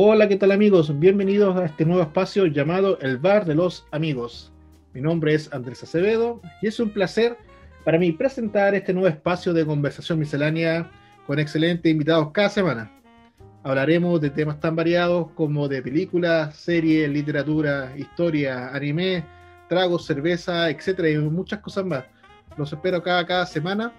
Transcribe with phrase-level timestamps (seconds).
[0.00, 0.96] Hola, ¿qué tal amigos?
[1.00, 4.52] Bienvenidos a este nuevo espacio llamado El Bar de los Amigos.
[4.94, 7.36] Mi nombre es Andrés Acevedo y es un placer
[7.84, 10.88] para mí presentar este nuevo espacio de conversación miscelánea
[11.26, 12.92] con excelentes invitados cada semana.
[13.64, 19.24] Hablaremos de temas tan variados como de películas, series, literatura, historia, anime,
[19.68, 22.04] tragos, cerveza, etcétera, y muchas cosas más.
[22.56, 23.92] Los espero cada, cada semana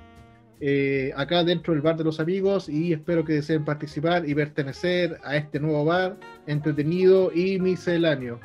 [0.62, 5.18] eh, acá dentro del bar de los amigos y espero que deseen participar y pertenecer
[5.24, 8.40] a este nuevo bar entretenido y misceláneo.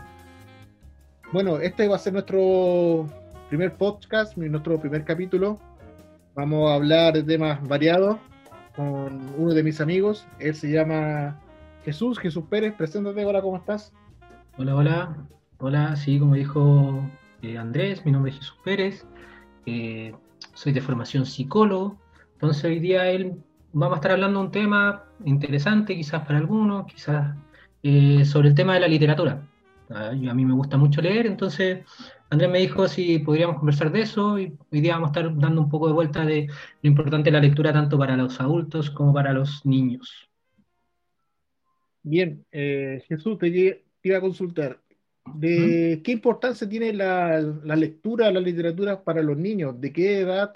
[1.33, 3.09] Bueno, este va a ser nuestro
[3.49, 5.59] primer podcast, nuestro primer capítulo.
[6.35, 8.19] Vamos a hablar de temas variados
[8.77, 10.27] con uno de mis amigos.
[10.39, 11.41] Él se llama
[11.85, 12.75] Jesús, Jesús Pérez.
[12.75, 13.93] Preséntate, hola, ¿cómo estás?
[14.57, 15.17] Hola, hola.
[15.59, 17.03] Hola, sí, como dijo
[17.43, 19.07] eh, Andrés, mi nombre es Jesús Pérez.
[19.67, 20.15] Eh,
[20.55, 21.97] soy de formación psicólogo,
[22.35, 23.37] entonces hoy día él
[23.73, 27.35] vamos a estar hablando de un tema interesante, quizás para algunos, quizás
[27.83, 29.47] eh, sobre el tema de la literatura.
[29.91, 31.85] Ah, a mí me gusta mucho leer, entonces
[32.31, 35.61] Andrés me dijo si podríamos conversar de eso y hoy día vamos a estar dando
[35.61, 36.47] un poco de vuelta de
[36.83, 40.29] lo importante de la lectura tanto para los adultos como para los niños.
[42.03, 44.81] Bien, eh, Jesús, te, iba a consultar.
[45.35, 49.81] ¿De qué importancia tiene la, la lectura, la literatura para los niños?
[49.81, 50.53] ¿De qué edad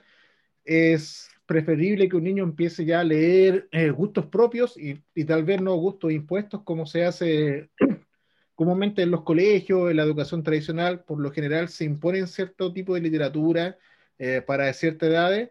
[0.64, 5.62] es preferible que un niño empiece ya a leer eh, gustos propios y, tal vez
[5.62, 7.70] no gustos impuestos como se hace
[8.54, 12.94] comúnmente en los colegios, en la educación tradicional, por lo general se imponen cierto tipo
[12.94, 13.78] de literatura
[14.18, 15.50] eh, para ciertas edades,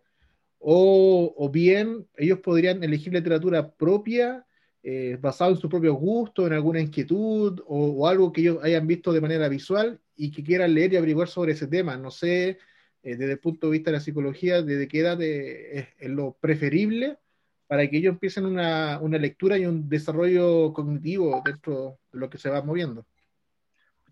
[0.59, 4.45] o, bien ellos podrían elegir literatura propia
[4.84, 8.86] eh, basada en su propio gusto, en alguna inquietud o, o, algo que ellos hayan
[8.86, 11.98] visto de manera visual y que quieran leer y averiguar sobre ese tema.
[11.98, 12.59] No sé
[13.08, 17.17] eh, desde el punto de vista de la psicología, desde qué edad es, lo preferible
[17.66, 22.49] para que ellos empiecen una, lectura y un desarrollo cognitivo dentro de lo que se
[22.49, 23.05] va moviendo.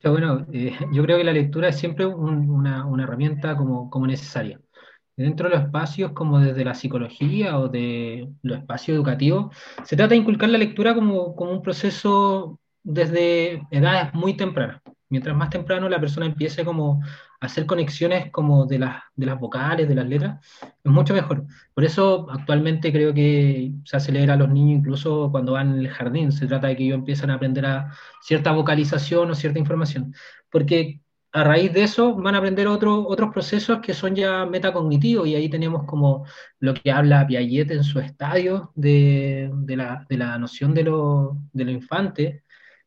[0.02, 4.62] Bueno, eh, yo creo que la lectura es siempre una, herramienta como, como necesaria.
[5.18, 9.54] Dentro de los espacios, como desde la psicología o de los espacios educativos,
[9.84, 14.82] se trata de inculcar la lectura como, como un proceso desde edades muy tempranas.
[15.10, 17.02] Mientras más temprano la persona empiece como
[17.40, 20.46] hacer conexiones como de las, de las vocales, de las letras,
[20.84, 21.46] es mucho mejor.
[21.74, 26.32] Por eso actualmente creo que se acelera a los niños incluso cuando van el jardín.
[26.32, 30.14] Se trata de que ellos empiezan a aprender a cierta vocalización o cierta información.
[30.50, 31.02] Porque
[31.36, 35.36] a raíz de eso van a aprender otro, otros procesos que son ya metacognitivos y
[35.36, 36.26] ahí tenemos como
[36.60, 41.38] lo que habla Piaget en su estadio de, de, la, de la, noción de lo,
[41.52, 42.45] de lo infante,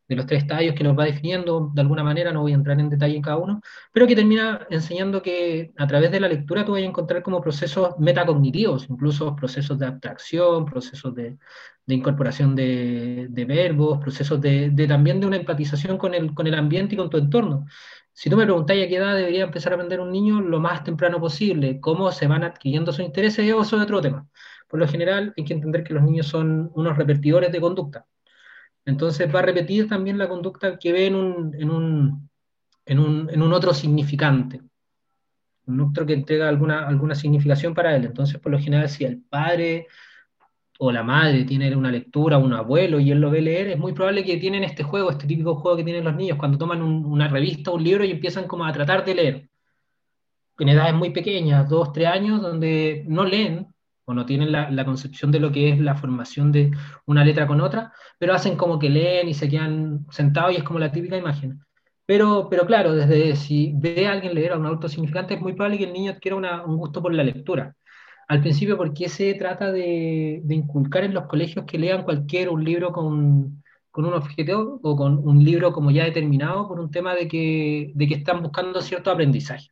[0.09, 2.79] de los tres estadios que nos va definiendo de alguna manera, no voy a entrar
[2.79, 3.61] en detalle en cada uno,
[3.93, 7.39] pero que termina enseñando que a través de la lectura tú vas a encontrar como
[7.41, 11.37] procesos metacognitivos, incluso procesos de abstracción, procesos de,
[11.87, 16.97] incorporación de, verbos, procesos de, también de una empatización con el, con el ambiente y
[16.97, 17.67] con tu entorno.
[18.11, 20.83] Si tú me preguntáis a qué edad debería empezar a aprender un niño, lo más
[20.83, 24.27] temprano posible, cómo se van adquiriendo sus intereses, eso es otro tema.
[24.67, 28.05] Por lo general, hay que entender que los niños son unos repetidores de conducta.
[28.85, 32.29] Entonces va a repetir también la conducta que ve en un, en un,
[32.85, 34.61] en un, en un otro significante,
[35.67, 38.05] un otro que entrega alguna, alguna significación para él.
[38.05, 39.87] Entonces, por lo general, si el padre
[40.79, 43.93] o la madre tiene una lectura, un abuelo, y él lo ve leer, es muy
[43.93, 47.27] probable que tienen este juego, este típico juego que tienen los niños cuando toman una
[47.27, 49.49] revista, un libro y empiezan como a tratar de leer.
[50.57, 53.67] En edades muy pequeñas, dos, tres años, donde no leen,
[54.09, 56.71] o no tienen la, concepción de lo que es la formación de
[57.05, 60.63] una letra con otra, pero hacen como que leen y se quedan sentados y es
[60.63, 61.59] como la típica imagen.
[62.07, 65.53] Pero, pero claro, desde si ve a alguien leer a un auto significante, es muy
[65.53, 67.75] probable que el niño adquiera un gusto por la lectura.
[68.27, 72.91] Al principio, porque se trata de, inculcar en los colegios que lean cualquier un libro
[72.91, 77.27] con, con un objeto o con un libro como ya determinado por un tema de
[77.27, 79.69] que, de que están buscando cierto aprendizaje?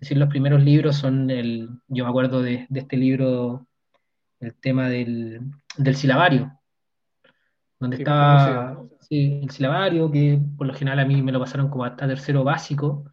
[0.00, 3.66] Es decir, los primeros libros son el, yo me acuerdo de, este libro,
[4.40, 5.42] el tema del,
[5.76, 6.58] del silabario,
[7.78, 8.78] donde estaba
[9.10, 13.12] el silabario, que por lo general a mí me lo pasaron como hasta tercero básico,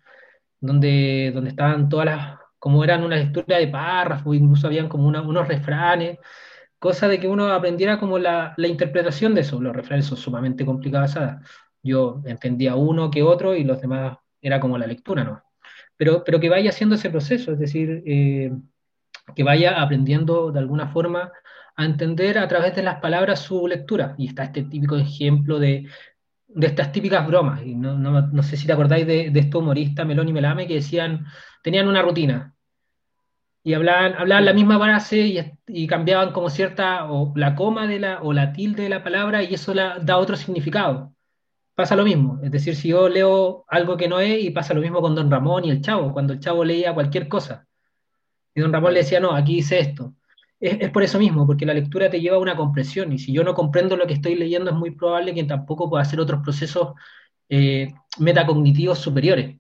[0.62, 5.46] donde, donde estaban todas las, como eran una lectura de párrafos, incluso habían como unos
[5.46, 6.20] refranes,
[6.80, 9.60] cosa de que uno aprendiera como la, la, interpretación de eso.
[9.60, 11.16] Los refranes son sumamente complicados.
[11.84, 15.47] Yo entendía uno que otro y los demás era como la lectura, ¿no?
[15.98, 18.52] Pero, pero que vaya haciendo ese proceso, es decir, eh,
[19.36, 21.32] que vaya aprendiendo de alguna forma
[21.76, 24.16] a entender a través de las palabras su lectura.
[24.18, 25.88] Y está este típico ejemplo de,
[26.48, 27.62] de estas típicas bromas.
[27.64, 30.68] Y no, no, no, sé si te acordáis de, de estos humoristas, Melón y Melame,
[30.68, 31.26] que decían,
[31.62, 32.56] tenían una rutina.
[33.64, 38.22] y hablaban, hablaban la misma frase y, cambiaban como cierta, o la coma de la,
[38.22, 41.14] o la tilde de la palabra y eso la, da otro significado.
[41.78, 44.82] Pasa lo mismo, es decir, si yo leo algo que no es y pasa lo
[44.82, 47.68] mismo con Don Ramón y el Chavo, cuando el Chavo leía cualquier cosa.
[48.56, 50.16] Y Don Ramón le decía, no, aquí dice esto.
[50.60, 53.44] Es, por eso mismo, porque la lectura te lleva a una comprensión y si yo
[53.44, 56.94] no comprendo lo que estoy leyendo es muy probable que tampoco pueda hacer otros procesos
[57.48, 59.60] eh, metacognitivos superiores.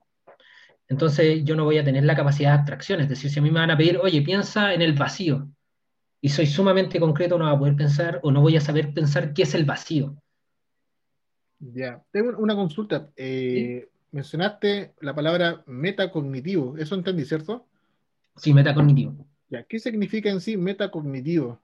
[0.87, 3.51] Entonces yo no voy a tener la capacidad de abstracción, es decir, si a mí
[3.51, 5.47] me van a pedir, oye, piensa en el vacío,
[6.19, 9.33] y soy sumamente concreto, no voy a poder pensar o no voy a saber pensar
[9.33, 10.15] qué es el vacío.
[11.59, 13.09] Ya, tengo una consulta.
[13.15, 17.65] Eh, mencionaste la palabra metacognitivo, eso entendí, ¿cierto?
[18.35, 19.25] Sí, metacognitivo.
[19.49, 21.61] Ya, ¿qué significa en sí metacognitivo?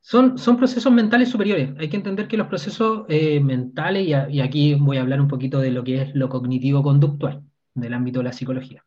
[0.00, 1.70] Son, son procesos mentales superiores.
[1.78, 5.58] Hay que entender que los procesos eh, mentales, y, aquí voy a hablar un poquito
[5.58, 7.42] de lo que es lo cognitivo-conductual
[7.74, 8.84] del ámbito de la psicología.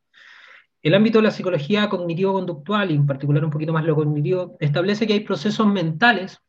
[0.81, 5.05] El ámbito de la psicología cognitivo-conductual, y en particular un poquito más lo cognitivo, establece
[5.05, 6.39] que hay procesos mentales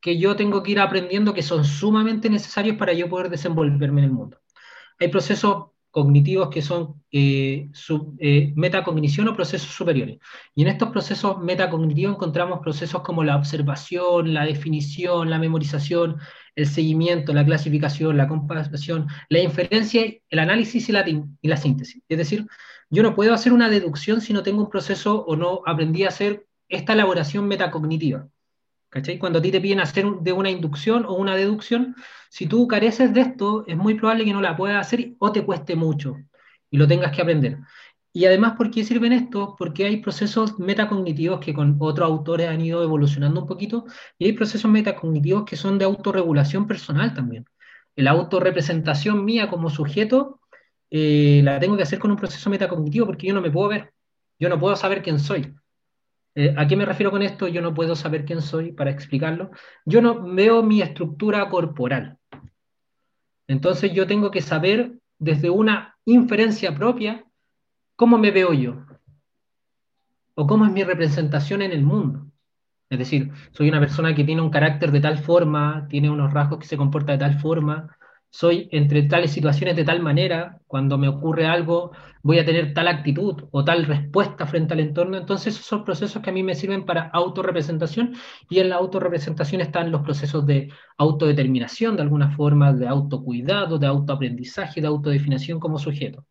[0.00, 4.04] que yo tengo que ir aprendiendo que son sumamente necesarios para yo poder desenvolverme en
[4.04, 4.38] el mundo.
[5.00, 7.70] Hay procesos cognitivos que son eh,
[8.18, 10.18] eh, metacognición o procesos superiores.
[10.54, 16.18] Y en estos procesos metacognitivos encontramos procesos como la observación, la definición, la memorización,
[16.54, 22.02] el seguimiento, la clasificación, la comparación, la inferencia, el análisis y la, y la síntesis.
[22.08, 22.46] Es decir,
[22.90, 26.08] yo no puedo hacer una deducción si no tengo un proceso o no aprendí a
[26.08, 28.28] hacer esta elaboración metacognitiva.
[28.90, 29.18] ¿Cachai?
[29.18, 31.94] Cuando a ti te piden hacer de una inducción o una deducción,
[32.30, 35.44] si tú careces de esto, es muy probable que no la puedas hacer o te
[35.44, 36.16] cueste mucho
[36.70, 37.58] y lo tengas que aprender.
[38.12, 39.50] Y además, ¿por qué sirven estos?
[39.58, 43.84] Porque hay procesos metacognitivos que con otros autores han ido evolucionando un poquito
[44.18, 47.44] y hay procesos metacognitivos que son de autorregulación personal también.
[47.94, 50.40] La autorrepresentación mía como sujeto
[50.90, 53.92] eh, la tengo que hacer con un proceso metacognitivo porque yo no me puedo ver,
[54.38, 55.54] yo no puedo saber quién soy.
[56.34, 57.48] Eh, ¿A qué me refiero con esto?
[57.48, 59.50] Yo no puedo saber quién soy para explicarlo.
[59.84, 62.18] Yo no veo mi estructura corporal.
[63.46, 67.24] Entonces yo tengo que saber desde una inferencia propia
[67.96, 68.84] cómo me veo yo
[70.34, 72.30] o cómo es mi representación en el mundo.
[72.90, 76.60] Es decir, soy una persona que tiene un carácter de tal forma, tiene unos rasgos
[76.60, 77.97] que se comporta de tal forma,
[78.30, 81.92] soy entre tales situaciones de tal manera, cuando me ocurre algo,
[82.22, 85.16] voy a tener tal actitud o tal respuesta frente al entorno.
[85.16, 88.14] Entonces, esos son procesos que a mí me sirven para autorrepresentación
[88.50, 93.86] y en la autorrepresentación están los procesos de autodeterminación, de alguna forma, de autocuidado, de
[93.86, 96.26] autoaprendizaje, de autodefinición como sujeto.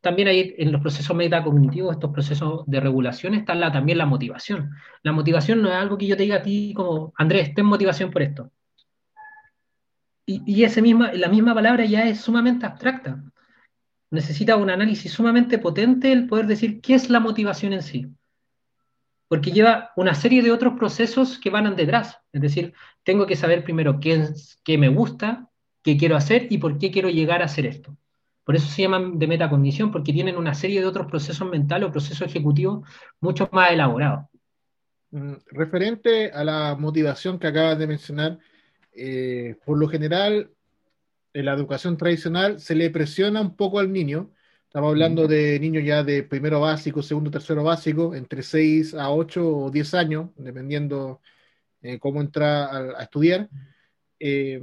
[0.00, 4.70] También hay en los procesos metacognitivos, estos procesos de regulación, está la, también la motivación.
[5.02, 8.10] La motivación no es algo que yo te diga a ti como, Andrés, ten motivación
[8.10, 8.50] por esto
[10.46, 13.22] y, ese misma, la misma palabra ya es sumamente abstracta.
[14.10, 18.06] Necesita un análisis sumamente potente el poder decir qué es la motivación en sí.
[19.28, 22.18] Porque lleva una serie de otros procesos que van detrás.
[22.32, 22.74] Es decir,
[23.04, 24.28] tengo que saber primero qué,
[24.64, 25.48] qué me gusta,
[25.82, 27.96] qué quiero hacer y por qué quiero llegar a hacer esto.
[28.44, 31.92] Por eso se llaman de metacondición, porque tienen una serie de otros procesos mentales o
[31.92, 32.88] procesos ejecutivos
[33.20, 34.26] mucho más elaborados.
[35.12, 38.38] Mm, referente a la motivación que acabas de mencionar,
[38.92, 40.50] eh, por lo general,
[41.32, 44.30] en la educación tradicional se le presiona un poco al niño.
[44.64, 49.48] Estamos hablando de niños ya de primero básico, segundo, tercero básico, entre 6 a 8
[49.48, 51.20] o 10 años, dependiendo
[51.82, 53.48] eh, cómo entra a, estudiar.
[54.18, 54.62] Eh,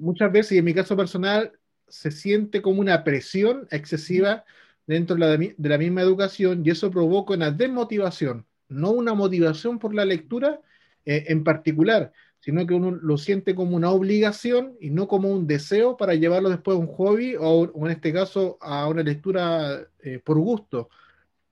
[0.00, 1.52] muchas veces, y en mi caso personal,
[1.88, 4.44] se siente como una presión excesiva
[4.86, 10.04] dentro de la, misma educación y eso provoca una desmotivación, no una motivación por la
[10.04, 10.60] lectura
[11.04, 12.12] en particular,
[12.42, 16.50] sino que uno lo siente como una obligación y no como un deseo para llevarlo
[16.50, 20.90] después a un hobby o, en este caso a una lectura eh, por gusto.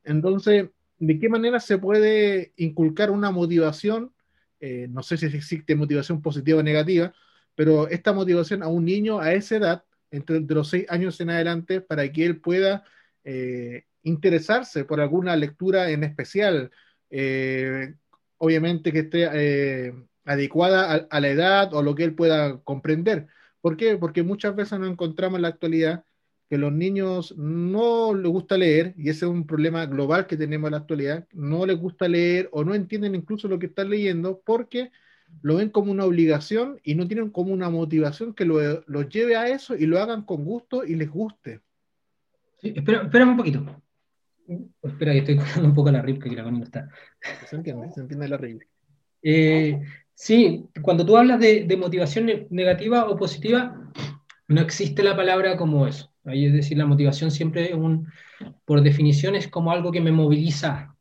[0.02, 0.68] Entonces,
[0.99, 4.12] ¿de qué manera se puede inculcar una motivación?
[4.59, 7.14] Eh, no sé si existe motivación positiva o negativa,
[7.54, 11.80] pero esta motivación a un niño a esa edad, entre los seis años en adelante,
[11.80, 12.82] para que él pueda
[13.23, 16.73] eh, interesarse por alguna lectura en especial.
[18.38, 19.92] obviamente que esté
[20.24, 23.26] adecuada a, la edad o lo que él pueda comprender.
[23.60, 23.96] ¿Por qué?
[23.96, 26.04] Porque muchas veces nos encontramos en la actualidad
[26.48, 30.66] que los niños no les gusta leer, y ese es un problema global que tenemos
[30.66, 34.42] en la actualidad, no les gusta leer o no entienden incluso lo que están leyendo
[34.44, 34.90] porque
[35.42, 39.36] lo ven como una obligación y no tienen como una motivación que los lo lleve
[39.36, 41.60] a eso y lo hagan con gusto y les guste.
[42.62, 43.64] espera, un poquito.
[44.82, 46.90] Espera que estoy contando un poco la RIP que la no está.
[47.46, 48.62] Se entiende, se entiende la RIP.
[49.22, 49.80] Eh,
[50.22, 53.90] Sí, cuando tú hablas de, motivación negativa o positiva,
[54.48, 56.12] no existe la palabra como eso.
[56.26, 58.06] Ahí es decir, la motivación siempre, un,
[58.66, 60.94] por definición, es como algo que me moviliza.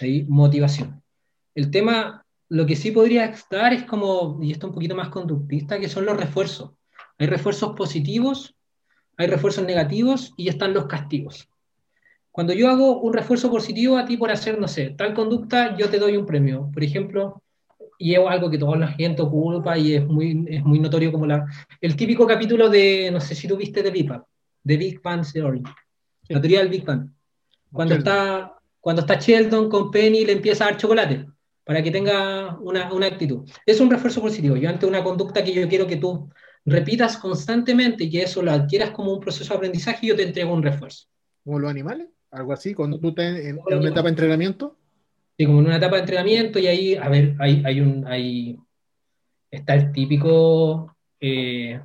[0.00, 1.02] Ahí, motivación.
[1.56, 5.80] El tema, lo que sí podría estar es como, y esto un poquito más conductista,
[5.80, 6.70] que son los refuerzos.
[7.18, 8.54] Hay refuerzos positivos,
[9.16, 11.48] hay refuerzos negativos y están los castigos.
[12.30, 15.90] Cuando yo hago un refuerzo positivo a ti por hacer, no sé, tal conducta, yo
[15.90, 16.70] te doy un premio.
[16.72, 17.42] Por ejemplo,
[17.98, 21.26] y es algo que toda la gente ocupa y es muy, es muy notorio como
[21.26, 21.44] la,
[21.80, 24.22] el típico capítulo de, no sé si tú viste de Big Bang,
[24.62, 25.62] de Big Bang Theory,
[26.28, 27.10] la teoría del Big Bang.
[27.72, 31.26] Cuando está, cuando está Sheldon con Penny le empieza a dar chocolate
[31.64, 33.46] para que tenga una, una actitud.
[33.66, 34.56] Es un refuerzo positivo.
[34.56, 36.30] Yo ante una conducta que yo quiero que tú
[36.64, 40.54] repitas constantemente y que eso lo adquieras como un proceso de aprendizaje, yo te entrego
[40.54, 41.08] un refuerzo.
[41.44, 42.08] ¿Como los animales?
[42.30, 42.72] ¿Algo así?
[42.72, 44.77] Cuando tú estás en, en una etapa de entrenamiento.
[45.38, 48.58] Sí, como en una etapa de entrenamiento y ahí, a ver, hay, hay un, hay,
[49.52, 51.80] está el típico eh,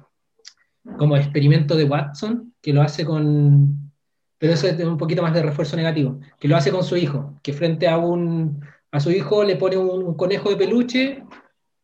[0.98, 3.92] como experimento de Watson, que lo hace con,
[4.40, 7.40] pero eso es un poquito más de refuerzo negativo, que lo hace con su hijo,
[7.44, 8.60] que frente a un,
[8.92, 11.24] a su hijo le pone un conejo de peluche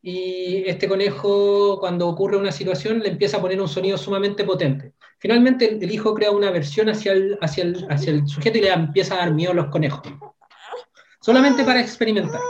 [0.02, 4.94] y este conejo cuando ocurre una situación le empieza a poner un sonido sumamente potente.
[5.20, 8.74] Finalmente el, hijo crea una versión hacia el, hacia, el, hacia el sujeto y le
[8.74, 10.02] empieza a dar miedo a los conejos.
[11.30, 12.42] Solamente para experimentar.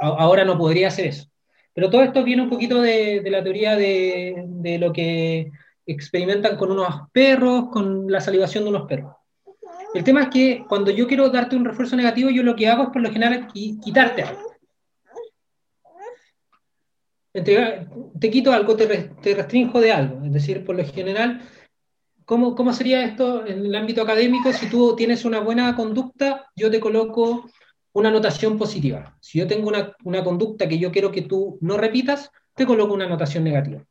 [0.00, 1.28] ahora no podría hacer eso.
[1.74, 5.50] Pero todo esto viene un poquito de, la teoría de, lo que
[5.84, 9.14] experimentan con unos perros, con la salivación de unos perros.
[9.92, 12.84] El tema es que cuando yo quiero darte un refuerzo negativo, yo lo que hago
[12.84, 14.56] es por lo general quitarte algo
[17.44, 20.24] te quito algo, te, te, restringo de algo.
[20.24, 21.42] Es decir, por lo general,
[22.24, 24.54] ¿cómo, ¿cómo sería esto en el ámbito académico?
[24.54, 27.44] Si tú tienes una buena conducta, yo te coloco
[27.96, 29.16] una notación positiva.
[29.20, 32.92] Si yo tengo una, una conducta que yo quiero que tú no repitas, te coloco
[32.92, 33.82] una notación negativa.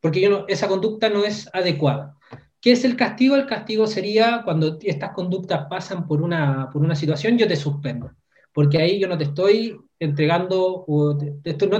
[0.00, 2.16] Porque yo esa conducta no es adecuada.
[2.60, 3.34] ¿Qué es el castigo?
[3.34, 8.12] El castigo sería cuando estas conductas pasan por una, por una situación, yo te suspendo.
[8.52, 11.18] Porque ahí yo no te estoy entregando, no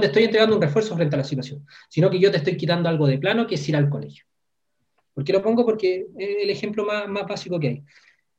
[0.01, 2.89] te estoy entregando un refuerzo frente a la situación, sino que yo te estoy quitando
[2.89, 4.25] algo de plano que es ir al colegio.
[5.15, 5.65] ¿Por qué lo pongo?
[5.65, 7.85] Porque es el ejemplo más, más básico que hay.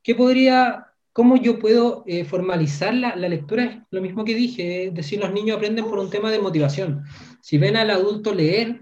[0.04, 3.88] ¿Qué podría, cómo yo puedo eh, formalizar la, lectura?
[3.90, 7.06] Lo mismo que dije, es decir, los niños aprenden por un tema de motivación.
[7.42, 8.82] Si ven al adulto leer,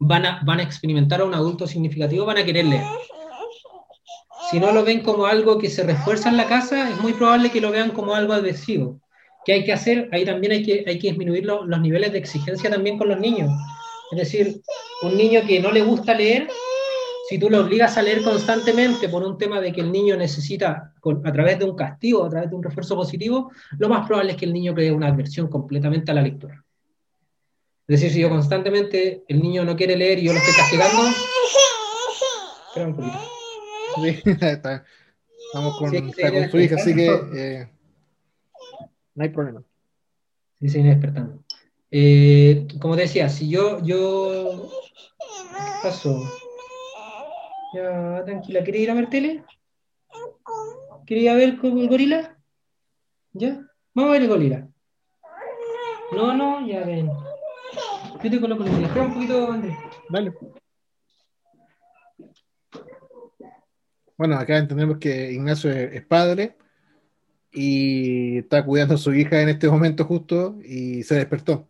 [0.00, 2.82] van a, experimentar a un adulto significativo, van a querer leer.
[4.50, 7.52] Si no lo ven como algo que se refuerza en la casa, es muy probable
[7.52, 9.00] que lo vean como algo adhesivo.
[9.44, 10.08] ¿Qué hay que hacer?
[10.10, 13.20] Ahí también hay que, hay que disminuir lo, los niveles de exigencia también con los
[13.20, 13.52] niños.
[14.10, 14.60] Es decir,
[15.02, 16.48] un niño que no le gusta leer,
[17.30, 20.92] si tú lo obligas a leer constantemente por un tema de que el niño necesita,
[20.98, 24.32] con, a través de un castigo, a través de un refuerzo positivo, lo más probable
[24.32, 26.64] es que el niño cree una adversión completamente a la lectura.
[27.86, 31.02] Es decir, si yo constantemente el niño no quiere leer y yo lo estoy castigando,
[32.66, 33.18] espera un poquito.
[34.02, 34.84] Sí, está.
[35.46, 37.68] Estamos con, sí, está con su hija, así que eh,
[39.14, 39.62] no hay problema.
[40.60, 41.44] Sí, se viene despertando.
[41.92, 44.68] Eh, como decía, si yo, yo
[45.80, 46.39] paso.
[47.72, 49.44] Ya, tranquila, ¿quería ir a ver tele?
[51.06, 52.36] ¿Quería ver el gorila?
[53.32, 53.60] ¿Ya?
[53.94, 54.68] Vamos a ver el gorila.
[56.12, 57.08] No, no, ya ven.
[58.22, 58.86] Yo te coloco el gorila.
[58.88, 59.76] Espera un poquito, Andrés.
[60.08, 60.32] Vale.
[64.16, 66.56] Bueno, acá entendemos que Ignacio es padre
[67.52, 71.68] y está cuidando a su hija en este momento justo y se despertó.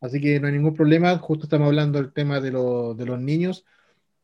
[0.00, 3.20] Así que no hay ningún problema, justo estamos hablando del tema de, lo, de los
[3.20, 3.66] niños,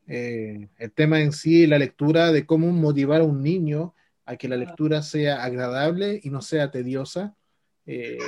[0.07, 3.95] eh, el tema en sí, la lectura, de cómo motivar a un niño
[4.25, 7.35] a que la lectura sea agradable y no sea tediosa.
[7.87, 8.19] Eh,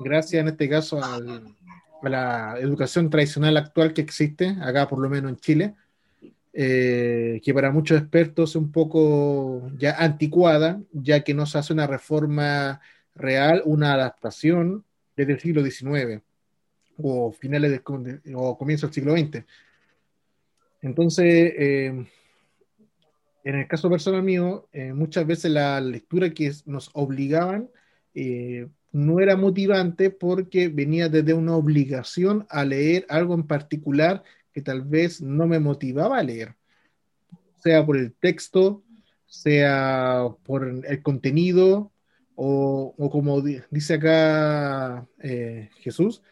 [0.00, 1.54] gracias en este caso al,
[2.02, 5.74] a la educación tradicional actual que existe, acá por lo menos en Chile,
[6.52, 11.72] eh, que para muchos expertos es un poco ya anticuada, ya que no se hace
[11.72, 12.80] una reforma
[13.14, 14.84] real, una adaptación
[15.16, 16.22] desde el siglo XIX
[16.98, 17.82] o finales de,
[18.34, 19.44] o comienzo del siglo XX.
[20.82, 22.06] Entonces, eh,
[23.44, 27.70] en el caso personal mío, eh, muchas veces la lectura que nos obligaban
[28.14, 34.62] eh, no era motivante porque venía desde una obligación a leer algo en particular que
[34.62, 36.54] tal vez no me motivaba a leer,
[37.62, 38.82] sea por el texto,
[39.26, 41.92] sea por el contenido,
[42.36, 45.06] o, como dice acá
[45.80, 46.22] Jesús,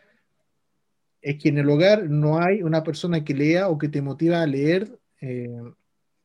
[1.25, 4.43] es que en el hogar no hay una persona que lea o que te motiva
[4.43, 5.59] a leer eh,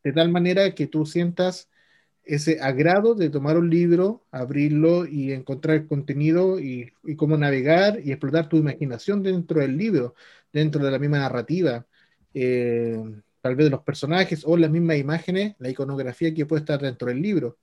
[0.03, 1.70] de tal manera que tú sientas
[2.25, 8.12] ese agrado de tomar un libro, abrirlo y encontrar contenido y, y, cómo navegar y
[8.12, 10.15] explotar tu imaginación dentro del libro,
[10.51, 11.88] dentro de la misma narrativa,
[12.34, 13.01] eh,
[13.41, 17.08] tal vez de los personajes o las mismas imágenes, la iconografía que puede estar dentro
[17.08, 17.58] del libro.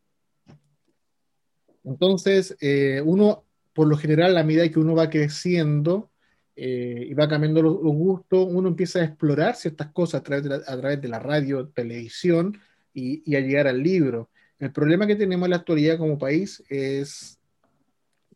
[1.84, 6.10] Entonces, eh, uno, por lo general, a medida que uno va creciendo
[6.56, 10.50] eh, y va cambiando los, gustos, uno empieza a explorar ciertas cosas a través de
[10.50, 12.58] la, a través de la radio, televisión
[12.94, 14.30] y, y a llegar al libro.
[14.58, 17.38] El problema que tenemos en la actualidad como país es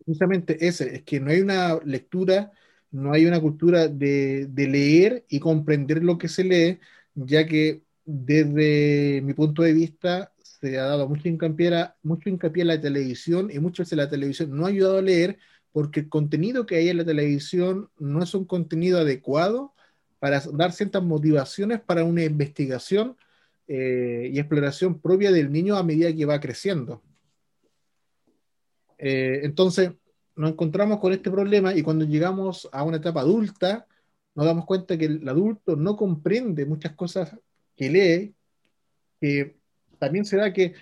[0.04, 2.52] justamente ese, es que no hay una lectura,
[2.90, 6.80] no hay una cultura de, de leer y comprender lo que se lee,
[7.14, 12.62] ya que desde mi punto de vista se ha dado mucho hincapié, a, mucho hincapié
[12.62, 15.38] en la televisión y muchas veces la televisión no ha ayudado a leer
[15.72, 19.74] porque el contenido que hay en la televisión no es un contenido adecuado
[20.18, 23.16] para dar ciertas motivaciones para una investigación
[23.68, 27.02] eh, y exploración propia del niño a medida que va creciendo.
[28.98, 29.92] Eh, entonces,
[30.36, 33.86] nos encontramos con este problema y cuando llegamos a una etapa adulta,
[34.34, 37.36] nos damos cuenta que el adulto no comprende muchas cosas
[37.76, 38.34] que lee,
[39.20, 39.56] que
[39.98, 40.74] también se da que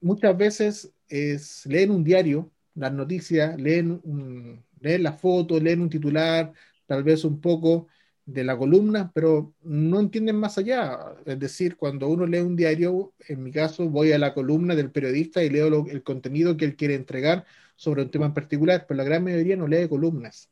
[0.00, 5.90] muchas veces es, leen un diario, las noticias, leen, un, leen las fotos, leen un
[5.90, 6.52] titular,
[6.86, 7.88] tal vez un poco
[8.24, 10.98] de la columna, pero no entienden más allá.
[11.26, 14.90] Es decir, cuando uno lee un diario, en mi caso, voy a la columna del
[14.90, 17.44] periodista y leo el contenido que él quiere entregar
[17.76, 20.50] sobre un tema en particular, pero la gran mayoría no lee columnas.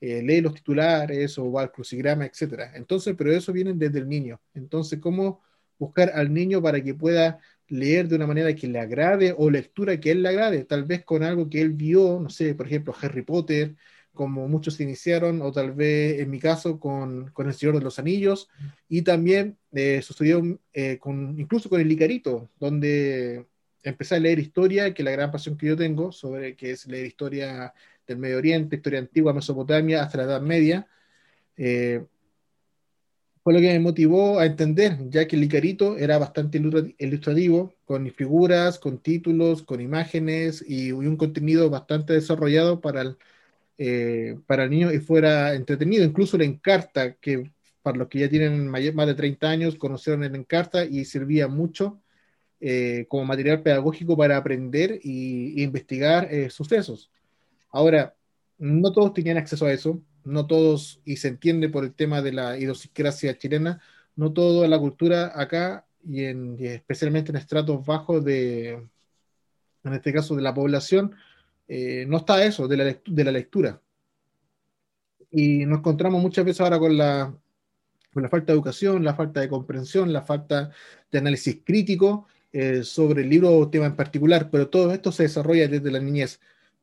[0.00, 2.70] Eh, lee los titulares o va al crucigrama, etc.
[2.74, 4.40] Entonces, pero eso viene desde el niño.
[4.54, 5.40] Entonces, ¿cómo
[5.78, 10.00] buscar al niño para que pueda leer de una manera que le agrade o lectura
[10.00, 10.64] que él le agrade?
[10.64, 13.76] Tal vez con algo que él vio, no sé, por ejemplo, Harry Potter,
[14.12, 17.98] como muchos iniciaron, o tal vez en mi caso con, con El Señor de los
[18.00, 18.48] Anillos,
[18.88, 20.42] y también eh, sucedió
[20.72, 23.46] eh, con, incluso con El Icarito, donde
[23.82, 26.86] empecé a leer historia, que es la gran pasión que yo tengo, sobre que es
[26.86, 27.72] leer historia
[28.06, 30.86] del Medio Oriente, historia antigua, Mesopotamia, hasta la Edad Media.
[31.56, 32.04] Eh,
[33.48, 36.58] fue lo que me motivó a entender, ya que el Icarito era bastante
[36.98, 43.16] ilustrativo, con figuras, con títulos, con imágenes y un contenido bastante desarrollado para el
[43.78, 46.04] eh, para el niño y fuera entretenido.
[46.04, 47.50] Incluso la Encarta, que
[47.82, 52.02] para los que ya tienen más de 30 años, conocieron el Encarta y servía mucho
[52.60, 57.10] eh, como material pedagógico para aprender e investigar eh, sucesos.
[57.70, 58.14] Ahora,
[58.58, 62.32] no todos tenían acceso a eso, no todos, y se entiende por el tema de
[62.32, 63.80] la idiosincrasia chilena,
[64.16, 68.72] no toda la cultura acá y, en, especialmente en estratos bajos de,
[69.84, 71.14] en este caso de la población,
[71.68, 73.80] eh, no está eso de la, de la lectura.
[75.30, 77.34] Y nos encontramos muchas veces ahora con la,
[78.12, 80.70] con la falta de educación, la falta de comprensión, la falta
[81.10, 85.24] de análisis crítico eh, sobre el libro o tema en particular, pero todo esto se
[85.24, 86.40] desarrolla desde la niñez.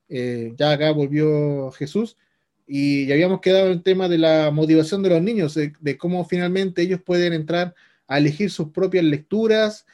[0.08, 2.17] Eh, ya acá volvió Jesús
[2.67, 6.25] y ya habíamos quedado en el tema de la motivación de los niños, de, cómo
[6.25, 7.75] finalmente ellos pueden entrar
[8.08, 9.86] a elegir sus propias lecturas,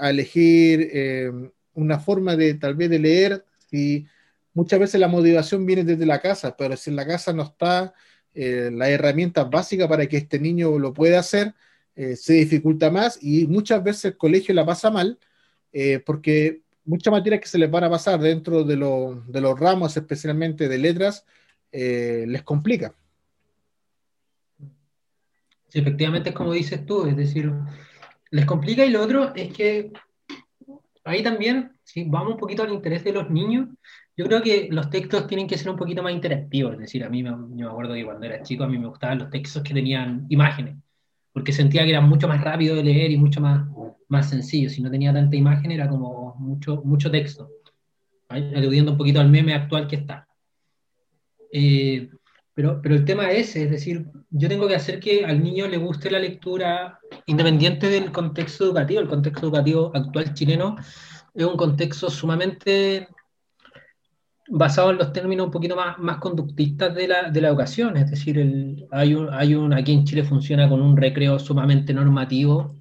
[0.00, 4.06] a elegir una forma de tal vez de leer, si
[4.54, 7.94] muchas veces la motivación viene desde la casa, pero si en la casa no está
[8.34, 11.54] eh, la herramienta básica para que este niño lo pueda hacer,
[11.96, 15.18] eh, se dificulta más y muchas veces el colegio la pasa mal
[15.72, 19.96] eh, porque muchas materias que se les van a pasar dentro de, de los ramos,
[19.96, 21.24] especialmente de letras,
[21.72, 22.94] les complica.
[25.68, 27.52] Sí, efectivamente es como dices tú, es decir,
[28.30, 28.84] les complica.
[28.84, 29.92] Y lo otro es que
[31.04, 33.68] ahí también, si vamos un poquito al interés de los niños,
[34.16, 37.08] yo creo que los textos tienen que ser un poquito más interactivos, es decir, a
[37.08, 39.72] mí me, yo acuerdo que cuando era chico a mí me gustaban los textos que
[39.72, 40.76] tenían imágenes,
[41.32, 43.66] porque sentía que era mucho más rápido de leer y mucho más,
[44.08, 47.48] más sencillo, si no tenía tanta imagen era como mucho, mucho texto,
[48.28, 50.28] aludiendo un poquito al meme actual que está.
[51.52, 52.10] Eh,
[52.54, 55.78] pero, pero el tema es, es decir, yo tengo que hacer que al niño le
[55.78, 59.00] guste la lectura independiente del contexto educativo.
[59.00, 60.76] El contexto educativo actual chileno
[61.34, 63.08] es un contexto sumamente
[64.50, 68.38] basado en los términos un poquito más, conductistas de la, de la educación, es decir,
[68.38, 72.76] el, hay, un, hay un, aquí en Chile funciona con un recreo sumamente normativo,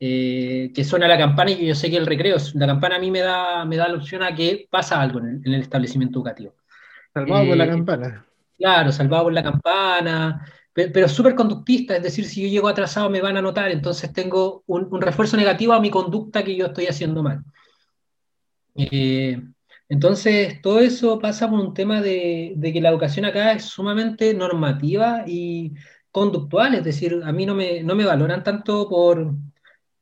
[0.00, 3.10] eh, que suena la campana y yo sé que el recreo, la campana a mí
[3.10, 6.54] me da, me da la opción a que pasa algo en el, establecimiento educativo.
[7.14, 8.26] Salvado por la eh, campana.
[8.58, 13.20] Claro, salvado por la campana, pero, súper conductista, es decir, si yo llego atrasado me
[13.20, 16.86] van a notar, entonces tengo un, un refuerzo negativo a mi conducta que yo estoy
[16.86, 17.44] haciendo mal.
[18.74, 19.42] Eh,
[19.88, 25.24] entonces, todo eso pasa por un tema de, que la educación acá es sumamente normativa
[25.26, 25.74] y
[26.10, 29.34] conductual, es decir, a mí no me, no me valoran tanto por,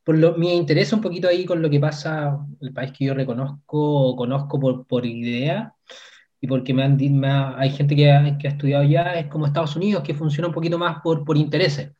[0.04, 3.06] por lo, mi interés un poquito ahí con lo que pasa en el país que
[3.06, 5.74] yo reconozco o conozco por, por idea
[6.40, 6.98] y porque me han,
[7.58, 10.54] hay gente que ha, que ha, estudiado ya, es como Estados Unidos, que funciona un
[10.54, 11.92] poquito más por, por intereses.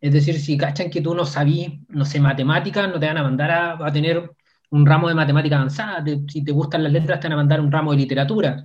[0.00, 3.22] Es decir, si cachan que tú no sabís, no sé, matemáticas, no te van a
[3.22, 4.30] mandar a, a tener
[4.70, 7.72] un ramo de matemática avanzada, si te gustan las letras te van a mandar un
[7.72, 8.64] ramo de literatura,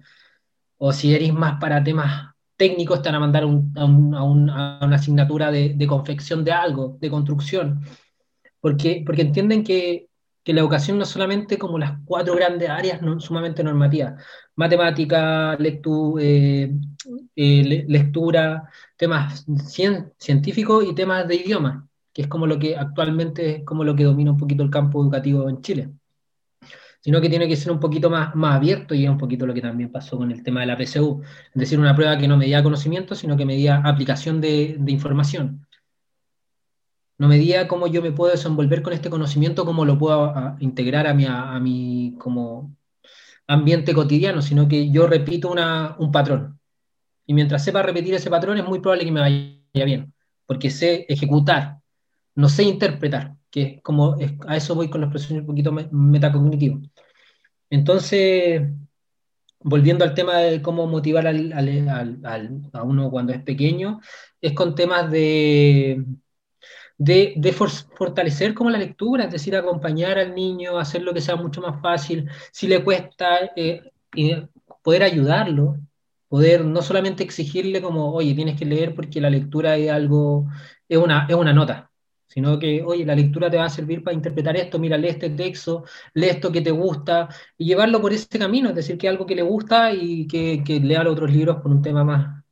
[0.77, 3.45] o si eres más para temas técnicos te van a mandar a,
[4.23, 7.81] una asignatura de, confección de algo, de construcción,
[8.59, 10.09] porque, porque entienden que,
[10.51, 14.21] la educación no es solamente como las cuatro grandes áreas sumamente normativas,
[14.55, 15.57] matemática,
[16.19, 16.71] eh,
[17.35, 19.45] eh, lectura, temas
[20.17, 24.03] científicos y temas de idioma, que es como lo que actualmente es como lo que
[24.03, 25.89] domina un poquito el campo educativo en Chile.
[27.01, 29.53] Sino que tiene que ser un poquito más, más abierto y es un poquito lo
[29.53, 31.21] que también pasó con el tema de la PSU,
[31.53, 35.65] es decir, una prueba que no medía conocimiento, sino que medía aplicación de, información.
[37.17, 41.13] No medía cómo yo me puedo desenvolver con este conocimiento, cómo lo puedo integrar a
[41.13, 42.75] mi, a, mi como
[43.47, 46.59] ambiente cotidiano, sino que yo repito una, un patrón.
[47.25, 50.13] Y mientras sepa repetir ese patrón, es muy probable que me vaya bien,
[50.45, 51.79] porque sé ejecutar,
[52.35, 56.81] no sé interpretar que es como, a eso voy con los procesos un poquito metacognitivos.
[57.69, 58.63] Entonces,
[59.59, 64.01] volviendo al tema de cómo motivar al, a uno cuando es pequeño,
[64.41, 66.03] es con temas de,
[67.03, 67.53] de,
[67.97, 71.81] fortalecer como la lectura, es decir, acompañar al niño, hacer lo que sea mucho más
[71.81, 73.81] fácil, si le cuesta, eh,
[74.81, 75.77] poder ayudarlo,
[76.29, 80.47] poder no solamente exigirle como, oye, tienes que leer porque la lectura es algo,
[80.87, 81.91] es una, es una nota,
[82.27, 85.29] sino que, oye, la lectura te va a servir para interpretar esto, mira, lee este
[85.31, 89.25] texto, lee esto que te gusta, y llevarlo por ese camino, es decir, que algo
[89.25, 92.42] que le gusta y que, que lea los otros libros con un tema más,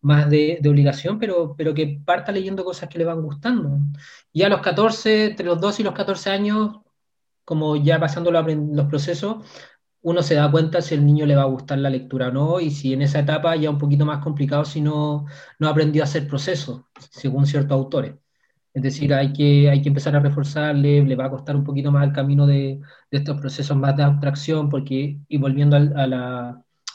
[0.00, 3.78] más de, obligación, pero, pero que parta leyendo cosas que le van gustando.
[4.32, 6.80] Y a los 14, entre los 2 y los 14 años,
[7.44, 9.44] como ya pasando los procesos,
[10.02, 12.60] uno se da cuenta si el niño le va a gustar la lectura o no,
[12.60, 15.26] y si en esa etapa ya un poquito más complicado si no,
[15.58, 18.14] no aprendió a hacer procesos, según ciertos autores.
[18.74, 21.90] Es decir, hay que, hay que empezar a reforzarle, le va a costar un poquito
[21.90, 22.80] más el camino de,
[23.10, 26.06] de estos procesos más de abstracción, porque, y volviendo a, la, a,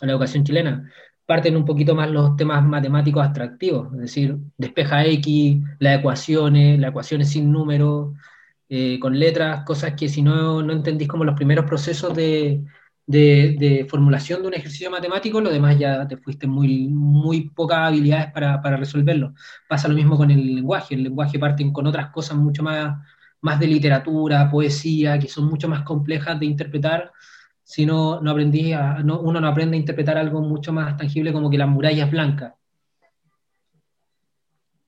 [0.06, 0.90] la, educación chilena,
[1.26, 6.90] parten un poquito más los temas matemáticos abstractivos, es decir, despeja X, las ecuaciones, las
[6.92, 8.14] ecuaciones sin números,
[8.70, 12.64] eh, con letras, cosas que si no, no entendís como los primeros procesos de,
[13.06, 18.32] de, formulación de un ejercicio matemático, lo demás ya te fuiste muy, muy pocas habilidades
[18.32, 19.34] para, para, resolverlo.
[19.68, 22.98] Pasa lo mismo con el lenguaje, el lenguaje parte con otras cosas mucho más,
[23.42, 27.12] más de literatura, poesía, que son mucho más complejas de interpretar
[27.74, 28.72] si no, no aprendí
[29.04, 32.54] no, uno no aprende a interpretar algo mucho más tangible como que las murallas blancas.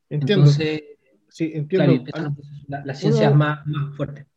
[0.08, 0.43] Entiendo.
[0.43, 0.84] Entonces,
[1.28, 2.04] sí, entiendo.
[2.67, 4.28] la, ciencia es más, más fuerte.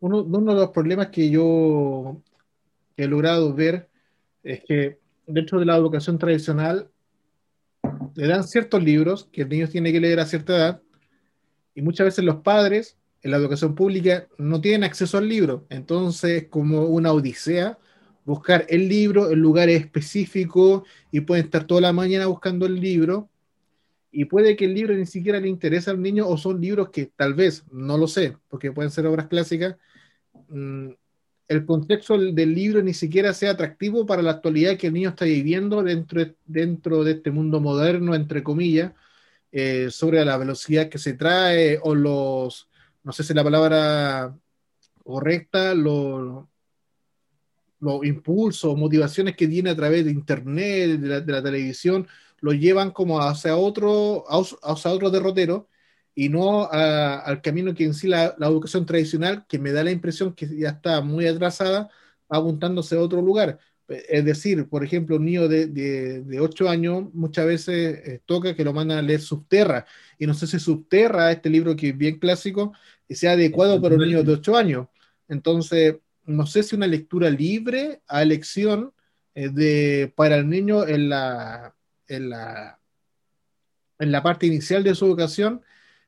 [0.00, 2.20] Uno, uno de los problemas que yo
[2.94, 3.88] he logrado ver
[4.42, 6.90] es que dentro de la educación tradicional
[8.14, 10.82] le dan ciertos libros que el niño tiene que leer a cierta edad
[11.74, 15.64] y muchas veces los padres en la educación pública no tienen acceso al libro.
[15.70, 17.78] Entonces, como una odisea,
[18.24, 23.28] buscar el libro en lugares específicos y pueden estar toda la mañana buscando el libro.
[24.10, 27.06] Y puede que el libro ni siquiera le interese al niño o son libros que
[27.06, 29.76] tal vez, no lo sé, porque pueden ser obras clásicas,
[30.48, 30.90] mm,
[31.48, 35.24] el contexto del libro ni siquiera sea atractivo para la actualidad que el niño está
[35.26, 38.92] viviendo dentro, dentro de este mundo moderno, entre comillas,
[39.52, 42.68] eh, sobre la velocidad que se trae o los,
[43.02, 44.36] no sé si la palabra
[45.04, 46.46] correcta, los,
[47.84, 52.08] los impulsos, motivaciones que tiene a través de Internet, de la, televisión,
[52.40, 54.24] lo llevan como hacia otro,
[54.62, 55.68] hacia otro derrotero
[56.14, 60.34] y no al camino que en sí la, educación tradicional, que me da la impresión
[60.34, 61.90] que ya está muy atrasada,
[62.28, 63.58] apuntándose a otro lugar.
[63.88, 68.64] Es decir, por ejemplo, un niño de, de, 8 años muchas veces eh, toca que
[68.64, 69.84] lo mandan a leer Subterra,
[70.18, 72.72] y no sé si Subterra, este libro que es bien clásico,
[73.10, 74.88] sea adecuado para un niño de 8 años.
[75.28, 78.92] Entonces, no sé si una lectura libre a elección
[79.34, 81.74] eh, de, para el niño en la,
[82.08, 82.80] en la,
[83.98, 85.62] en la parte inicial de su educación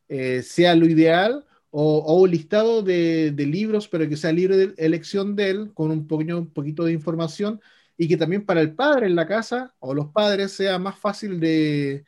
[0.09, 5.37] eh, sea lo ideal o, un listado de, libros, pero que sea libre de elección
[5.37, 7.61] de él, con un, poquito, un poquito de información
[7.99, 11.41] y que también para el padre en la casa o los padres sea más fácil
[11.41, 12.05] de,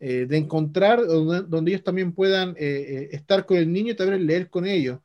[0.00, 5.00] eh, encontrar, donde, ellos también puedan estar con el niño y también leer con ellos.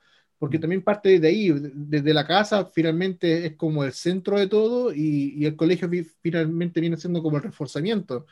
[0.46, 4.94] Porque también parte de ahí, desde la casa, finalmente es como el centro de todo
[4.94, 5.90] y, el colegio
[6.22, 8.28] finalmente viene siendo como el reforzamiento.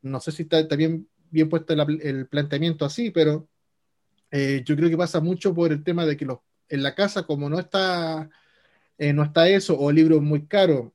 [0.00, 3.48] No sé si está, bien, bien puesto el planteamiento así, pero
[4.30, 7.24] eh, yo creo que pasa mucho por el tema de que los, en la casa,
[7.24, 8.30] como no está,
[8.96, 10.94] eh, no está eso, o el libro es muy caro,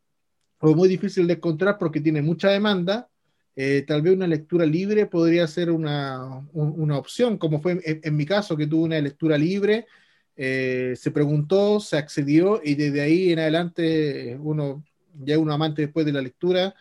[0.59, 3.09] o muy difícil de encontrar porque tiene mucha demanda,
[3.57, 8.25] eh, tal vez una lectura libre podría ser una, una opción, como fue en, mi
[8.25, 9.85] caso, que tuve una lectura libre
[10.35, 15.83] eh, se preguntó, se accedió y desde ahí en adelante uno ya es un amante
[15.83, 16.73] después de la lectura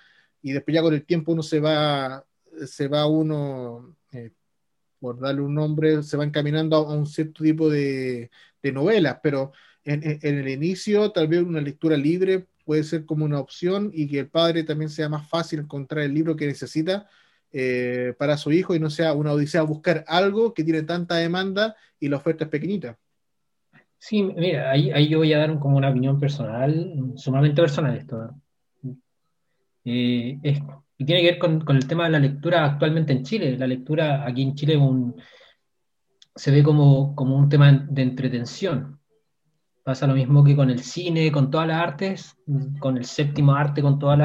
[0.43, 2.25] y después ya con el tiempo uno se va,
[2.67, 4.31] se va uno, eh,
[4.99, 8.31] por darle un nombre, se va encaminando a, un cierto tipo de,
[8.63, 9.53] de novelas, pero
[9.85, 14.21] en, el inicio tal vez una lectura libre puede ser como una opción y que
[14.21, 17.09] el padre también sea más fácil encontrar el libro que necesita
[17.53, 21.77] eh, para su hijo y no sea una odisea buscar algo que tiene tanta demanda
[21.99, 22.99] y la oferta es pequeñita.
[24.03, 28.31] Sí, mira, ahí, ahí yo voy a dar como una opinión personal, sumamente personal esto.
[29.85, 30.39] Eh,
[30.97, 33.59] y tiene que ver con, con, el tema de la lectura actualmente en Chile.
[33.59, 35.15] La lectura aquí en Chile un,
[36.35, 38.99] se ve como, como un tema de entretención.
[39.83, 42.37] Pasa lo mismo que con el cine, con todas las artes,
[42.79, 44.19] con el séptimo arte, con todos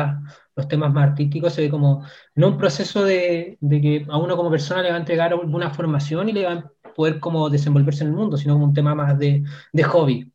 [0.55, 4.37] los temas más artísticos, se ve como no un proceso de, de, que a uno
[4.37, 8.03] como persona le va a entregar una formación y le va a poder como desenvolverse
[8.03, 10.31] en el mundo, sino como un tema más de, de hobby.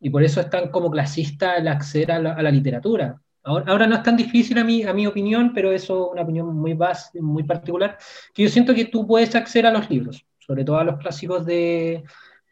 [0.00, 3.20] Y por eso es tan como clasista el acceder a la, a la literatura.
[3.44, 6.22] Ahora, ahora, no es tan difícil a mi, a mi opinión, pero eso es una
[6.22, 7.98] opinión muy, base, muy particular,
[8.32, 11.44] que yo siento que tú puedes acceder a los libros, sobre todo a los clásicos
[11.44, 12.04] de,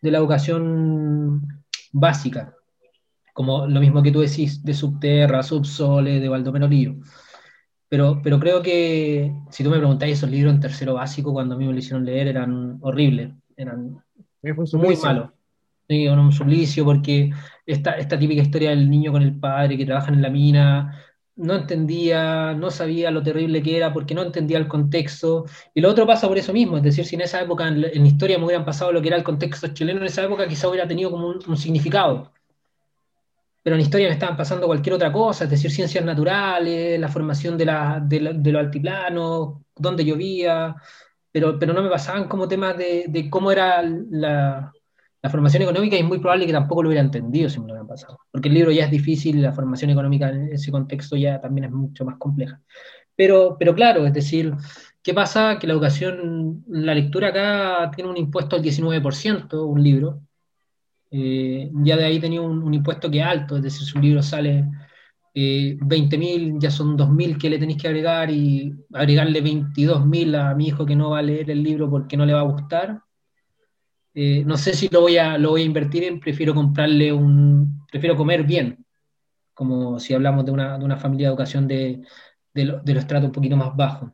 [0.02, 2.54] de la educación básica,
[3.32, 6.96] como lo mismo que tú decís de Subterra, Subsole, de Baldomero Lío.
[7.90, 11.58] Pero, pero creo que si tú me preguntáis, esos libros en tercero básico, cuando a
[11.58, 14.00] mí me lo hicieron leer, eran horribles, eran
[14.42, 15.30] muy malos.
[15.88, 17.32] Sí, un suplicio, porque
[17.66, 21.02] esta, esta típica historia del niño con el padre que trabajan en la mina,
[21.34, 25.46] no entendía, no sabía lo terrible que era porque no entendía el contexto.
[25.74, 28.06] Y lo otro pasa por eso mismo, es decir, si en esa época, en, la
[28.06, 30.86] historia me hubieran pasado lo que era el contexto chileno, en esa época quizá hubiera
[30.86, 32.30] tenido como un, un significado
[33.62, 37.58] pero en historia me estaban pasando cualquier otra cosa, es decir, ciencias naturales, la formación
[37.58, 38.20] de, la, de,
[38.52, 40.74] lo altiplano, dónde llovía,
[41.30, 44.72] pero, pero no me pasaban como temas de, de cómo era la,
[45.22, 47.72] la, formación económica y es muy probable que tampoco lo hubiera entendido si me lo
[47.74, 51.40] hubieran pasado, porque el libro ya es difícil la formación económica en ese contexto ya
[51.40, 52.60] también es mucho más compleja.
[53.14, 54.54] Pero, pero claro, es decir,
[55.02, 55.58] ¿qué pasa?
[55.58, 60.22] Que la educación, la lectura acá tiene un impuesto al 19%, un libro,
[61.10, 64.22] eh, ya de ahí tenía un, impuesto que es alto, es decir, si un libro
[64.22, 64.64] sale
[65.34, 70.68] eh, 20.000, ya son 2.000 que le tenéis que agregar y agregarle 22.000 a mi
[70.68, 73.02] hijo que no va a leer el libro porque no le va a gustar.
[74.14, 77.86] Eh, no sé si lo voy, a, lo voy a invertir en, prefiero comprarle un,
[77.90, 78.84] prefiero comer bien,
[79.54, 82.00] como si hablamos de una, de una familia de educación de,
[82.54, 84.10] de, lo, de los tratos un poquito más bajos.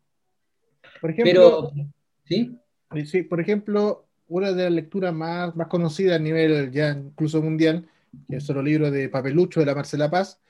[1.01, 1.89] Por ejemplo, Pero,
[2.25, 2.59] ¿sí?
[3.05, 7.87] Sí, por ejemplo, una de las lecturas más, más conocidas a nivel ya incluso mundial,
[8.29, 10.41] que son los libros de Papelucho de la Marcela Paz,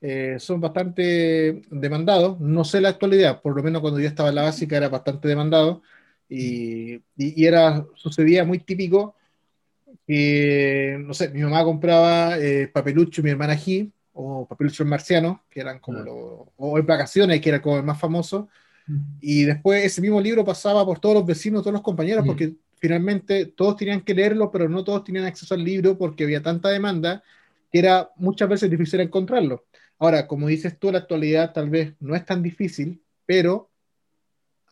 [0.00, 2.38] eh, son bastante demandados.
[2.40, 5.28] No sé la actualidad, por lo menos cuando yo estaba en la básica era bastante
[5.28, 5.82] demandado
[6.28, 9.14] y, y, era, sucedía muy típico
[10.06, 14.88] que, no sé, mi mamá compraba eh, Papelucho y mi hermana G, o Papelucho en
[14.90, 18.48] Marciano, que eran como los, o en vacaciones, que era como el más famoso,
[19.20, 23.46] y después ese mismo libro pasaba por todos los vecinos, todos los compañeros, porque finalmente
[23.46, 27.22] todos tenían que leerlo, pero no todos tenían acceso al libro porque había tanta demanda
[27.72, 29.64] que era muchas veces difícil encontrarlo.
[29.98, 33.70] Ahora, como dices tú, la actualidad tal vez no es tan difícil, pero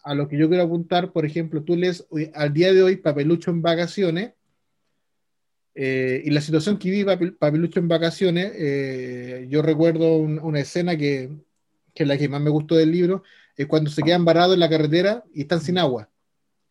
[0.04, 3.50] a lo que yo quiero apuntar, por ejemplo, tú lees al día de hoy Papelucho
[3.50, 4.32] en vacaciones,
[5.74, 11.30] eh, y la situación que vive Papelucho en vacaciones, eh, yo recuerdo una escena que,
[11.94, 13.22] que es la que más me gustó del libro,
[13.56, 16.11] es cuando se quedan varados en la carretera y están sin agua.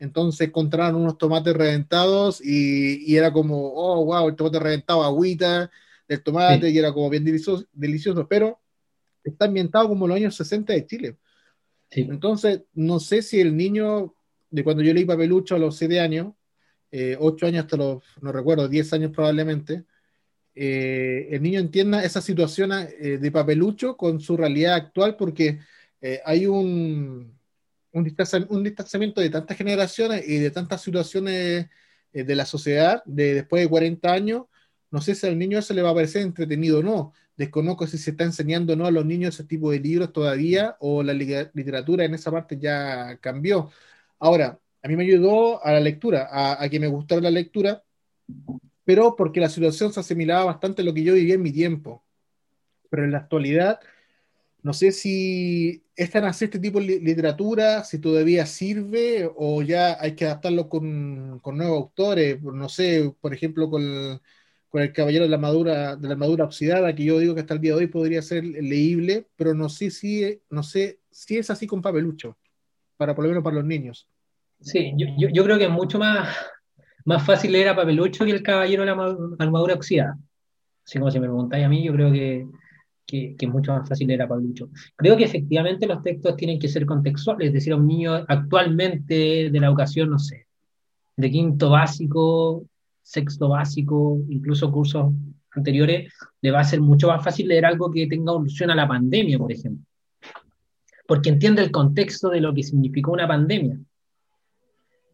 [0.02, 5.70] Entonces encontraron unos tomates reventados y, y, era como, oh, wow, el tomate reventado, agüita
[6.08, 6.74] del tomate sí.
[6.74, 8.60] y era como bien delicioso, delicioso, pero
[9.24, 11.18] está ambientado como los años 60 de Chile.
[11.90, 12.02] Sí.
[12.10, 14.16] Entonces, no sé si el niño,
[14.50, 16.34] de cuando yo leí Papelucho a los 7 años,
[16.92, 19.86] eh, 8 años hasta los, no recuerdo, 10 años probablemente,
[20.54, 25.60] eh, el niño entienda esa situación eh, de Papelucho con su realidad actual porque
[26.02, 27.40] eh, hay un
[27.94, 28.04] un,
[28.64, 31.70] distanciamiento de tantas generaciones y de tantas situaciones
[32.14, 34.46] eh, de la sociedad de después de 40 años,
[34.92, 37.14] no sé si al niño eso le va a parecer entretenido o no.
[37.38, 40.76] Desconozco si se está enseñando o no a los niños ese tipo de libros todavía
[40.80, 43.72] o la literatura en esa parte ya cambió.
[44.20, 47.84] Ahora, a mí me ayudó a la lectura, a, a que me gustara la lectura,
[48.84, 52.04] pero porque la situación se asimilaba bastante a lo que yo vivía en mi tiempo.
[52.90, 53.80] Pero en la actualidad,
[54.64, 60.16] no sé si están hacer este tipo de literatura, si todavía sirve o ya hay
[60.16, 64.22] que adaptarlo con, con nuevos autores, no sé, por ejemplo, con,
[64.70, 67.56] con el Caballero de la Armadura, de la Armadura Oxidada, que yo digo que hasta
[67.56, 71.50] el día de hoy podría ser leíble, pero no sé si, no sé si es
[71.50, 72.38] así con papelucho,
[72.98, 74.08] para por lo menos para los niños.
[74.60, 76.36] Sí, yo, yo, yo creo que es mucho más,
[77.04, 80.20] más fácil leer a Papelucho que el Caballero de la Armadura Oxidada.
[80.84, 82.46] Si me preguntáis a mí, yo creo que,
[83.12, 84.70] que, es mucho más fácil leer a Papelucho.
[84.96, 89.50] Creo que efectivamente los textos tienen que ser contextuales, es decir, a un niño actualmente
[89.52, 90.48] de la educación, no sé,
[91.18, 92.66] de quinto básico,
[93.04, 95.14] sexto básico, incluso cursos
[95.52, 98.88] anteriores, le va a ser mucho más fácil leer algo que tenga alusión a la
[98.88, 99.86] pandemia, por ejemplo.
[101.08, 103.78] Porque entiende el contexto de lo que significó una pandemia.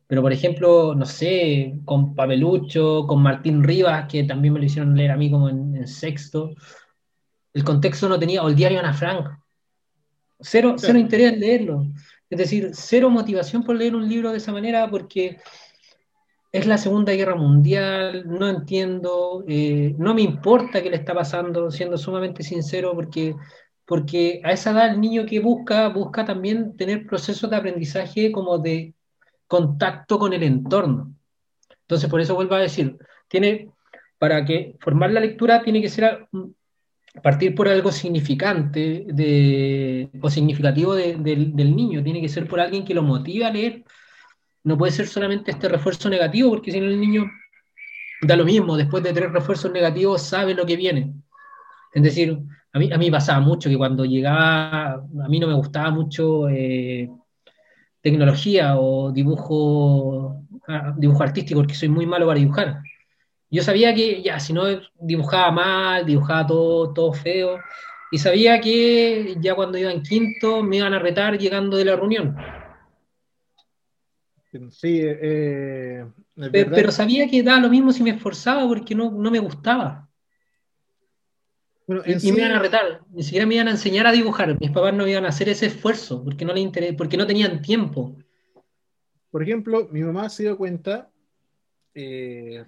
[0.08, 4.96] Pero, por ejemplo, no sé, con Pabelucho, con Martín Rivas, que también me lo hicieron
[4.96, 6.52] leer a mí como en, sexto,
[7.58, 9.30] el contexto no tenía, o el diario Ana Frank.
[10.40, 11.88] Cero, cero interés en leerlo.
[12.30, 15.40] Es decir, cero motivación por leer un libro de esa manera porque
[16.52, 21.72] es la Segunda Guerra Mundial, no entiendo, eh, no me importa qué le está pasando,
[21.72, 23.36] siendo sumamente sincero, porque,
[23.86, 28.60] porque a esa edad el niño que busca, busca también tener procesos de aprendizaje como
[28.60, 28.94] de
[29.48, 31.12] contacto con el entorno.
[31.82, 33.72] Entonces, por eso vuelvo a decir, tiene,
[34.20, 36.28] para que formar la lectura tiene que ser
[37.22, 39.06] partir por algo significante
[40.22, 43.84] o significativo del niño, tiene que ser por alguien que lo motive a leer
[44.68, 47.26] no puede ser solamente este refuerzo negativo, porque si no el niño
[48.22, 51.14] da lo mismo, después de tres refuerzos negativos sabe lo que viene.
[51.94, 52.38] Es decir,
[52.74, 56.50] a mí, a mí pasaba mucho que cuando llegaba, a mí no me gustaba mucho
[56.50, 57.10] eh,
[58.02, 62.82] tecnología o dibujo, ah, dibujo artístico, porque soy muy malo para dibujar.
[63.50, 64.64] Yo sabía que ya, si no
[65.00, 67.60] dibujaba mal, dibujaba todo, todo feo,
[68.12, 71.96] y sabía que ya cuando iba en quinto me iban a retar llegando de la
[71.96, 72.36] reunión.
[74.72, 76.06] Sí, eh,
[76.52, 80.10] pero, sabía que daba lo mismo si me esforzaba porque no, me gustaba.
[81.88, 84.60] y, me iban a retar, ni siquiera me iban a enseñar a dibujar.
[84.60, 88.16] Mis papás no iban a hacer ese esfuerzo porque no, le porque no tenían tiempo.
[89.30, 91.12] Por ejemplo, mi mamá se dio cuenta,
[91.94, 92.66] eh,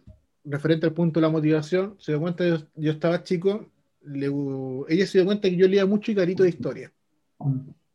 [0.49, 3.69] referente al punto de la motivación, se dio cuenta, yo, yo estaba chico,
[4.03, 6.91] ella se dio cuenta que yo leía mucho y carito de historia.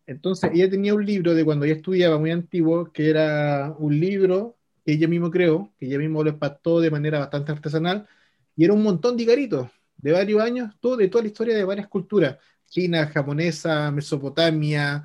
[0.06, 4.56] Entonces, ella tenía un libro de cuando ella estudiaba, muy antiguo, que era un libro
[4.84, 8.06] que ella mismo creó, que ella mismo lo espató de manera bastante artesanal,
[8.54, 11.64] y era un montón de igaritos de varios años, todo de toda la historia de
[11.64, 12.36] varias culturas,
[12.68, 15.04] China, japonesa, Mesopotamia,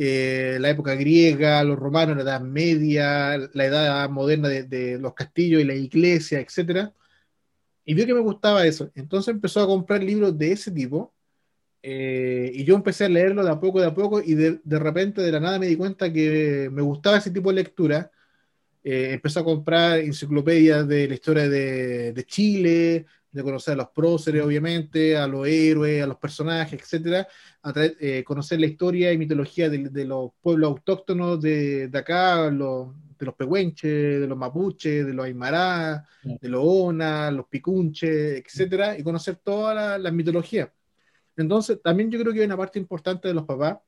[0.00, 5.60] eh, la época griega, los romanos, la Edad Media, la edad moderna de, los castillos
[5.60, 6.90] y la iglesia, etc.
[7.84, 8.90] Y vio que me gustaba eso.
[8.94, 11.12] Entonces empezó a comprar libros de ese tipo
[11.82, 14.78] eh, y yo empecé a leerlo de a poco, de a poco, y de, de,
[14.78, 18.10] repente, de la nada, me di cuenta que me gustaba ese tipo de lectura.
[18.84, 23.06] Eh, empecé a comprar enciclopedias de la historia de, de, Chile,
[23.38, 27.28] de conocer a los próceres, obviamente, a los héroes, a los personajes, etcétera,
[27.62, 32.50] a eh, conocer la historia y mitología de, de los pueblos autóctonos de, de acá,
[32.50, 38.42] los, de los pehuenches, de los mapuches, de los aymará, de los ona, los picunches,
[38.44, 40.70] etcétera, y conocer todas las la mitologías.
[41.36, 43.78] Entonces, también yo creo que hay una parte importante de los papás,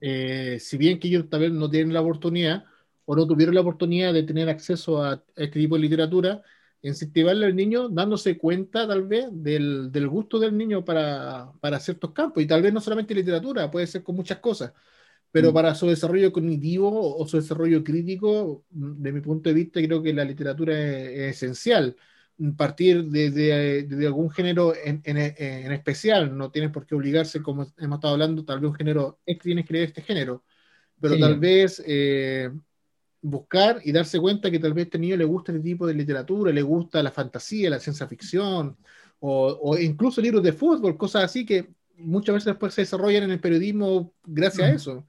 [0.00, 2.64] eh, si bien que ellos tal vez no tienen la oportunidad
[3.04, 6.42] o no tuvieron la oportunidad de tener acceso a, este tipo de literatura,
[6.82, 12.12] incentivarle al niño dándose cuenta tal vez del, del gusto del niño para, para, ciertos
[12.12, 14.72] campos, y tal vez no solamente literatura, puede ser con muchas cosas,
[15.30, 15.54] pero mm.
[15.54, 20.12] para su desarrollo cognitivo o su desarrollo crítico, de mi punto de vista, creo que
[20.12, 21.96] la literatura es esencial.
[22.56, 28.14] Partir de, algún género en, en, especial, no tienes por qué obligarse, como hemos estado
[28.14, 30.42] hablando, tal vez un género, es que tienes que leer este género,
[31.00, 32.50] pero tal vez eh,
[33.22, 35.94] buscar y darse cuenta que tal vez a este niño le gusta este tipo de
[35.94, 38.76] literatura, le gusta la fantasía, la ciencia ficción,
[39.20, 43.40] o, incluso libros de fútbol, cosas así que muchas veces después se desarrollan en el
[43.40, 45.06] periodismo gracias a eso.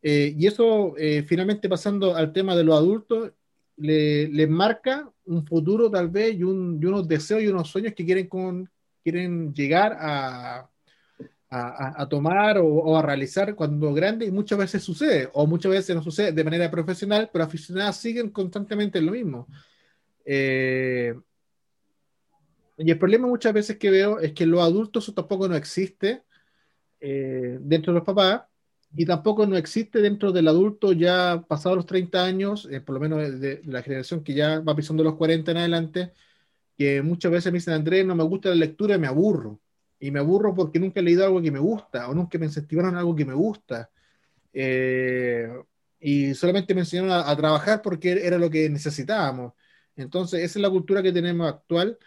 [0.00, 3.32] Eh, y eso, eh, finalmente pasando al tema de los adultos,
[3.76, 8.28] le, le marca un futuro tal vez y, unos deseos y unos sueños que quieren,
[8.28, 8.70] con,
[9.02, 10.68] quieren llegar a,
[11.50, 16.02] a, tomar o, a realizar cuando grande y muchas veces sucede, o muchas veces no
[16.02, 19.46] sucede de manera profesional, pero aficionados siguen constantemente en lo mismo.
[20.24, 21.14] Eh,
[22.76, 26.22] y el problema muchas veces que veo es que los adultos eso tampoco no existe
[27.00, 28.42] eh, dentro de los papás
[28.94, 33.00] y tampoco no existe dentro del adulto ya pasado los 30 años, eh, por lo
[33.00, 36.12] menos de, la generación que ya va pisando los 40 en adelante,
[36.76, 39.60] que muchas veces me dicen, Andrés, no me gusta la lectura me aburro.
[40.00, 42.96] Y me aburro porque nunca he leído algo que me gusta o nunca me incentivaron
[42.96, 43.90] algo que me gusta.
[44.52, 45.48] Eh,
[46.00, 49.54] y solamente me enseñaron a, trabajar porque era lo que necesitábamos.
[49.96, 51.98] Entonces, esa es la cultura que tenemos actual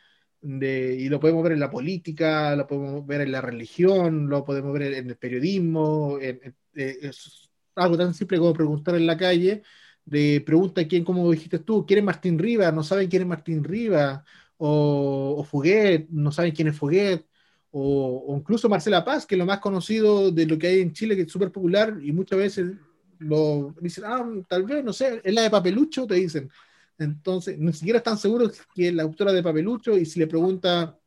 [0.41, 4.73] y lo podemos ver en la política, lo podemos ver en la religión, lo podemos
[4.73, 9.63] ver en el periodismo, eh, es algo tan simple como preguntar en la calle
[10.05, 13.63] de pregunta quién, como dijiste tú, quién es Martín Riva, no saben quién es Martín
[13.63, 14.25] Riva,
[14.57, 17.25] o, o Fuguet, no saben quién es Fuguet,
[17.71, 21.15] o, incluso Marcela Paz, que es lo más conocido de lo que hay en Chile,
[21.15, 22.71] que es súper popular, y muchas veces
[23.19, 26.49] lo dicen, ah, tal vez, no sé, es la de Papelucho, te dicen.
[26.97, 30.97] Entonces, ni siquiera están seguros que es la autora de Papelucho, y si le pregunta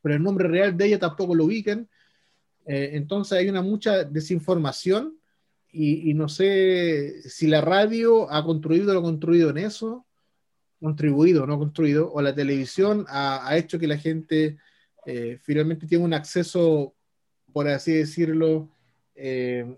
[0.00, 1.88] por el nombre real de ella, tampoco lo ubican.
[2.66, 5.18] Eh, entonces hay una mucha desinformación
[5.72, 10.06] y, no sé si la radio ha construido o no construido en eso,
[10.80, 14.56] contribuido o no construido, o la televisión ha, hecho que la gente
[15.06, 16.92] eh, finalmente tenga un acceso,
[17.52, 18.68] por así decirlo,
[19.14, 19.76] eh,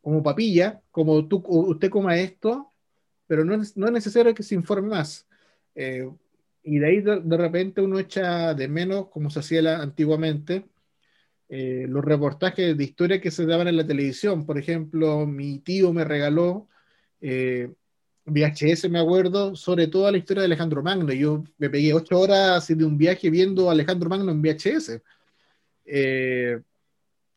[0.00, 2.72] como papilla, como tú, usted coma esto,
[3.28, 5.28] pero no es, no es necesario que se informe más.
[5.76, 6.10] Eh,
[6.64, 10.66] y de ahí de, repente uno echa de menos, como se hacía antiguamente,
[11.48, 14.44] los reportajes de historia que se daban en la televisión.
[14.44, 16.68] Por ejemplo, mi tío me regaló
[18.28, 21.12] VHS, me acuerdo, sobre toda la historia de Alejandro Magno.
[21.12, 25.02] Yo me pegué ocho horas de un viaje viendo a Alejandro Magno en VHS.
[25.84, 26.60] Eh,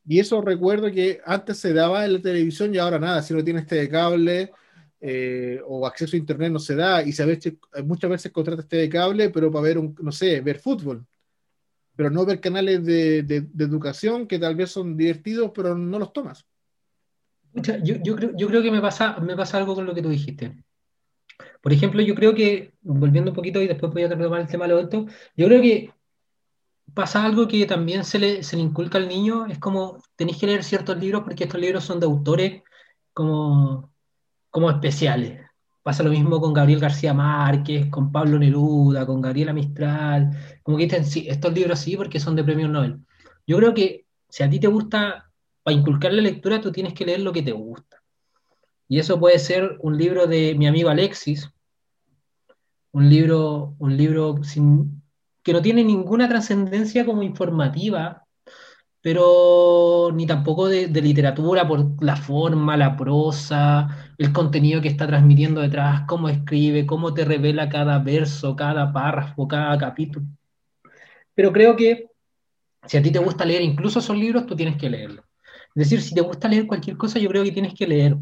[0.06, 3.44] y eso recuerdo que antes se daba en la televisión y ahora nada, si no
[3.44, 4.52] tiene este de cable
[5.00, 7.40] eh, o acceso a internet no se da y sabes
[7.86, 11.06] muchas veces contrata este de cable, pero para ver, un, no sé, ver fútbol
[11.96, 13.20] pero no ver canales de,
[13.60, 16.46] educación que tal vez son divertidos, pero no los tomas.
[17.54, 20.64] Yo, creo, que me pasa, me pasa algo con lo que tú dijiste.
[21.62, 24.66] Por ejemplo, yo creo que, volviendo un poquito y después voy a retomar el tema
[24.66, 25.06] de lo otro,
[25.36, 25.94] yo creo que
[26.94, 30.48] pasa algo que también se le, se le inculca al niño, es como tenéis que
[30.48, 32.64] leer ciertos libros porque estos libros son de autores
[33.14, 33.94] como,
[34.50, 35.40] como especiales.
[35.84, 40.32] Pasa lo mismo con Gabriel García Márquez, con Pablo Neruda, con Gabriela Mistral.
[40.64, 43.00] Como que dicen, sí, estos libros sí porque son de premios Nobel.
[43.48, 45.32] Yo creo que si a ti te gusta,
[45.64, 48.01] para inculcar la lectura, tú tienes que leer lo que te gusta.
[48.92, 51.50] Y eso puede ser un libro de mi amigo Alexis,
[52.92, 55.02] un libro, un libro sin,
[55.44, 58.28] que no tiene ninguna trascendencia como informativa,
[59.00, 65.62] pero ni tampoco de, literatura por la forma, la prosa, el contenido que está transmitiendo
[65.62, 70.26] detrás, cómo escribe, cómo te revela cada verso, cada párrafo, cada capítulo.
[71.34, 72.08] Pero creo que
[72.86, 75.24] si a ti te gusta leer incluso esos libros, tú tienes que leerlos.
[75.76, 78.18] Es decir, si te gusta leer cualquier cosa, yo creo que tienes que leer.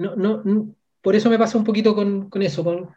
[0.00, 2.90] No, no, por eso me pasa un poquito con, con eso, con,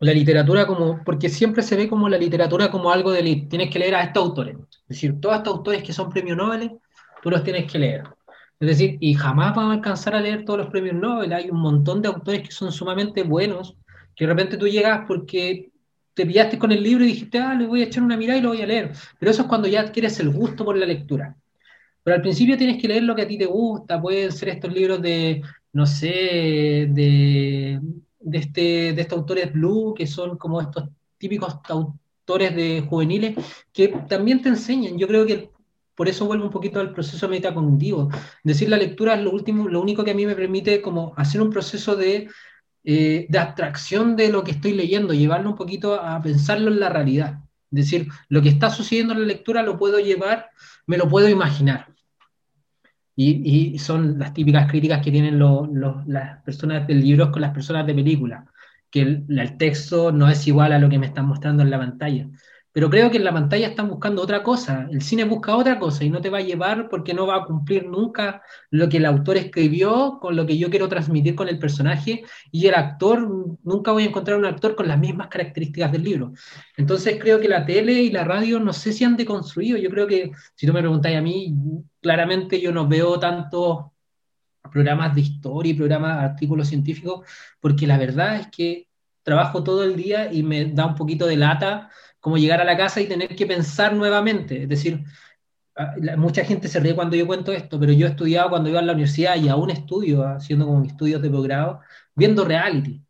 [0.00, 3.48] la literatura como, porque siempre se ve como la literatura como algo de elite.
[3.48, 4.56] Tienes que leer a estos autores.
[4.56, 6.78] Es decir, todos estos autores que son premios Nobel,
[7.22, 8.04] tú los tienes que leer.
[8.60, 11.32] Es decir, y jamás van a alcanzar a leer todos los premios Nobel.
[11.32, 13.76] Hay un montón de autores que son sumamente buenos,
[14.14, 15.70] que de repente tú llegas porque
[16.14, 18.42] te pillaste con el libro y dijiste, ah, le voy a echar una mirada y
[18.42, 18.92] lo voy a leer.
[19.18, 21.36] Pero eso es cuando ya adquieres el gusto por la lectura.
[22.02, 24.00] Pero al principio tienes que leer lo que a ti te gusta.
[24.00, 25.42] Pueden ser estos libros de,
[25.72, 27.80] no sé, de
[28.20, 30.84] de, este, de estos autores blue, que son como estos
[31.16, 33.36] típicos autores de juveniles,
[33.72, 34.98] que también te enseñan.
[34.98, 35.50] Yo creo que
[35.94, 38.08] por eso vuelvo un poquito al proceso metacognitivo.
[38.44, 41.42] Decir la lectura es lo, último, lo único que a mí me permite como hacer
[41.42, 42.28] un proceso de,
[42.84, 46.88] eh, de abstracción de lo que estoy leyendo, llevarlo un poquito a pensarlo en la
[46.88, 47.40] realidad.
[47.70, 50.50] Es decir, lo que está sucediendo en la lectura lo puedo llevar,
[50.86, 51.94] me lo puedo imaginar.
[53.20, 57.92] Y, son las típicas críticas que tienen las personas de libros con las personas de
[57.92, 58.46] película,
[58.90, 62.28] que el, texto no es igual a lo que me están mostrando en la pantalla.
[62.70, 66.04] Pero creo que en la pantalla están buscando otra cosa, el cine busca otra cosa
[66.04, 68.40] y no te va a llevar porque no va a cumplir nunca
[68.70, 72.68] lo que el autor escribió con lo que yo quiero transmitir con el personaje y
[72.68, 76.32] el actor, nunca voy a encontrar un actor con las mismas características del libro.
[76.76, 80.06] Entonces creo que la tele y la radio no sé si han deconstruido, yo creo
[80.06, 81.52] que si tú me preguntáis a mí,
[82.08, 83.84] claramente yo no veo tantos
[84.72, 87.26] programas de historia y programas, artículos científicos,
[87.60, 88.88] porque la verdad es que
[89.22, 92.78] trabajo todo el día y me da un poquito de lata como llegar a la
[92.78, 94.62] casa y tener que pensar nuevamente.
[94.62, 95.04] Es decir,
[95.76, 98.16] ah, mucha gente se ríe cuando yo cuento esto, pero yo he
[98.48, 101.80] cuando iba a la universidad y aún estudio, haciendo como estudios de posgrado,
[102.14, 103.02] viendo reality,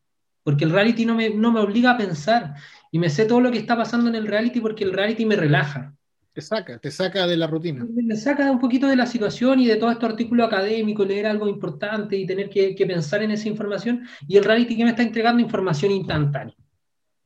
[0.43, 2.57] porque el reality no me, no me obliga a pensar
[2.91, 5.37] y me sé todo lo que está pasando en el reality porque el reality me
[5.37, 5.95] relaja.
[6.39, 7.85] Te saca, te saca de la rutina.
[7.93, 11.49] Me saca un poquito de la situación y de todo este artículo académico, leer algo
[11.49, 14.07] importante y tener que, que pensar en esa información.
[14.29, 16.55] Y el reality que me está entregando información instantánea.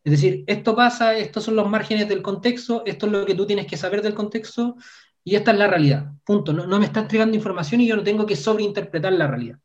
[0.03, 3.45] Es decir, esto pasa, estos son los márgenes del contexto, esto es lo que tú
[3.45, 4.77] tienes que saber del contexto
[5.23, 6.11] y esta es la realidad.
[6.25, 6.55] Punto.
[6.55, 9.59] No, no me está entregando información y yo no tengo que sobreinterpretar la realidad.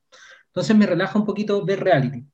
[0.47, 2.25] Entonces me relaja un poquito ver reality.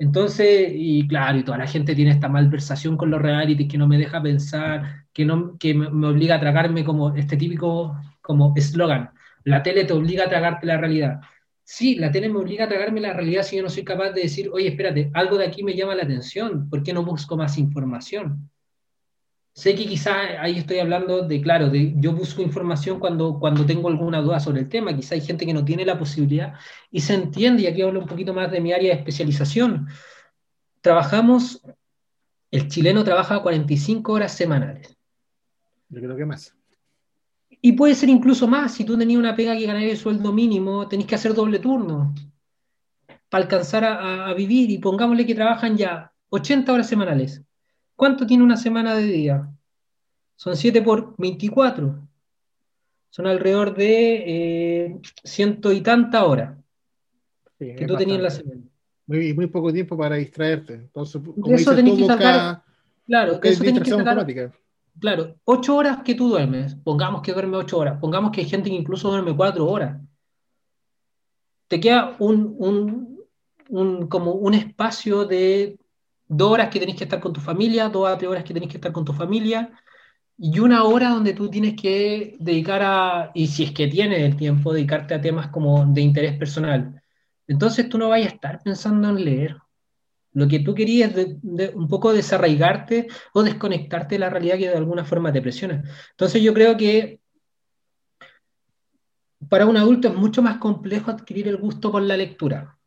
[0.00, 3.86] Entonces, y claro, y toda la gente tiene esta malversación con los realities que no
[3.86, 9.10] me deja pensar, que, no, que me, obliga a tragarme como este típico como eslogan.
[9.44, 11.20] La tele te obliga a tragarte la realidad.
[11.64, 14.22] Sí, la tele me obliga a tragarme la realidad si yo no soy capaz de
[14.22, 17.58] decir, oye, espérate, algo de aquí me llama la atención, ¿por qué no busco más
[17.58, 18.50] información?
[19.52, 23.88] Sé que quizá ahí estoy hablando de, claro, de yo busco información cuando, cuando tengo
[23.88, 26.54] alguna duda sobre el tema, quizá hay gente que no tiene la posibilidad
[26.90, 29.88] y se entiende, y aquí hablo un poquito más de mi área de especialización.
[30.80, 31.62] Trabajamos,
[32.50, 34.96] el chileno trabaja 45 horas semanales.
[35.88, 36.54] Yo creo que más.
[37.60, 40.88] Y puede ser incluso más, si tú tenías una pega que ganar el sueldo mínimo,
[40.88, 42.14] tenés que hacer doble turno
[43.28, 47.42] para alcanzar a, vivir y pongámosle que trabajan ya 80 horas semanales.
[48.00, 49.46] ¿Cuánto tiene una semana de día?
[50.34, 52.08] Son 7 por 24.
[53.10, 54.14] Son alrededor de
[54.86, 56.56] eh, ciento y tanta horas
[57.58, 58.62] que tú tenías en la semana.
[59.06, 60.72] Muy, muy poco tiempo para distraerte.
[60.72, 62.62] Entonces, como eso tenés que sacar.
[63.04, 64.50] claro, eso tenés que sacar
[64.98, 68.70] claro, ocho horas que tú duermes, pongamos que duerme ocho horas, pongamos que hay gente
[68.70, 70.00] que incluso duerme cuatro horas,
[71.68, 73.18] te queda un,
[74.08, 75.78] como un espacio de
[76.30, 78.70] dos horas que tenés que estar con tu familia, dos a tres horas que tenés
[78.70, 79.70] que estar con tu familia,
[80.38, 84.36] y una hora donde tú tienes que dedicar a, y si es que tienes el
[84.36, 87.02] tiempo, dedicarte a temas como de interés personal.
[87.46, 89.56] Entonces tú no vayas a estar pensando en leer,
[90.32, 94.76] lo que tú querías es un poco desarraigarte o desconectarte de la realidad que de
[94.76, 95.82] alguna forma te presiona.
[96.12, 97.20] Entonces yo creo que
[99.48, 102.78] para un adulto es mucho más complejo adquirir el gusto por la lectura.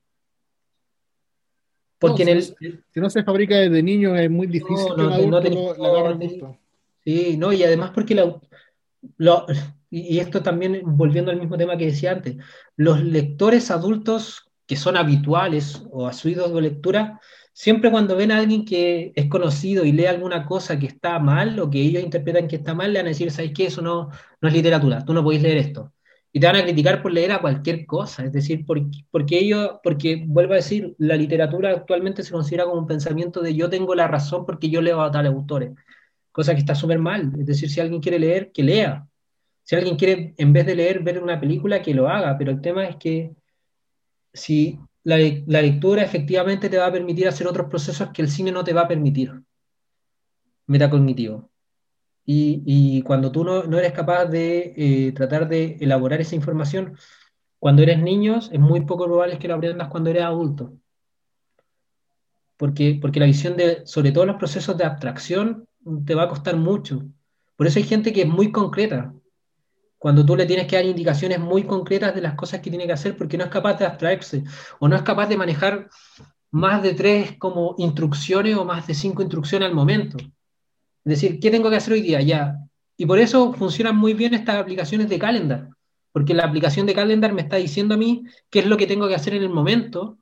[2.09, 5.75] Porque en el, si no se fabrica desde niño es muy difícil que un adulto
[5.77, 6.57] lo, gusto.
[7.03, 8.15] Sí, no, y además porque
[9.89, 12.37] y esto también volviendo al mismo tema que decía antes,
[12.75, 17.21] los lectores adultos que son habituales o asiduos de lectura,
[17.53, 21.59] siempre cuando ven a alguien que es conocido y lee alguna cosa que está mal
[21.59, 23.67] o que ellos interpretan que está mal, le van a decir, ¿sabes qué?
[23.67, 24.09] Eso no,
[24.41, 25.93] no es literatura, tú no podéis leer esto.
[26.33, 29.75] Y te van a criticar por leer a cualquier cosa, es decir, porque, porque ellos,
[29.83, 33.93] porque vuelvo a decir, la literatura actualmente se considera como un pensamiento de yo tengo
[33.93, 35.71] la razón porque yo leo a tales autores,
[36.31, 37.31] cosa que está súper mal.
[37.39, 39.07] Es decir, si alguien quiere leer, que lea.
[39.63, 42.37] Si alguien quiere, en vez de leer, ver una película, que lo haga.
[42.37, 43.35] Pero el tema es que
[44.33, 48.63] si la, lectura efectivamente te va a permitir hacer otros procesos que el cine no
[48.63, 49.41] te va a permitir,
[50.67, 51.49] metacognitivo.
[52.25, 56.97] Y, cuando tú no, eres capaz de eh, tratar de elaborar esa información,
[57.59, 60.73] cuando eres niño, es muy poco probable que lo aprendas cuando eres adulto.
[62.57, 65.67] Porque, porque la visión de, sobre todo los procesos de abstracción,
[66.05, 67.03] te va a costar mucho.
[67.55, 69.13] Por eso hay gente que es muy concreta,
[70.03, 72.91] cuando tú le tienes que dar indicaciones muy concretas de las cosas que tiene que
[72.91, 74.43] hacer porque no es capaz de abstraerse
[74.79, 75.87] o no es capaz de manejar
[76.51, 80.17] más de tres como instrucciones o más de cinco instrucciones al momento.
[81.03, 82.21] Decir, ¿qué tengo que hacer hoy día?
[82.21, 82.57] Ya.
[82.97, 85.69] Y por eso funcionan muy bien estas aplicaciones de calendar,
[86.11, 89.07] porque la aplicación de calendar me está diciendo a mí qué es lo que tengo
[89.07, 90.17] que hacer en el momento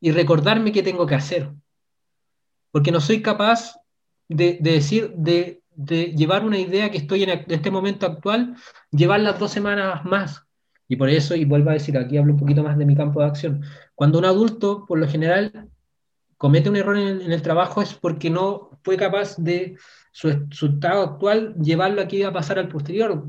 [0.00, 1.50] y recordarme qué tengo que hacer.
[2.70, 3.76] Porque no soy capaz
[4.28, 8.56] de, de decir, de de llevar una idea que estoy en, este momento actual,
[8.90, 10.42] llevarlas dos semanas más.
[10.88, 13.20] Y por eso, y vuelvo a decir, aquí hablo un poquito más de mi campo
[13.20, 13.62] de acción,
[13.94, 15.68] cuando un adulto, por lo general,
[16.38, 19.76] comete un error en el, trabajo es porque no fue capaz de
[20.16, 23.26] su, estado actual llevarlo aquí a pasar al posterior.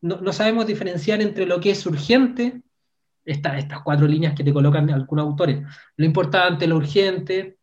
[0.00, 2.60] No, sabemos diferenciar entre lo que es urgente,
[3.24, 5.62] estas cuatro líneas que te colocan algunos autores,
[5.96, 7.58] lo importante, lo urgente,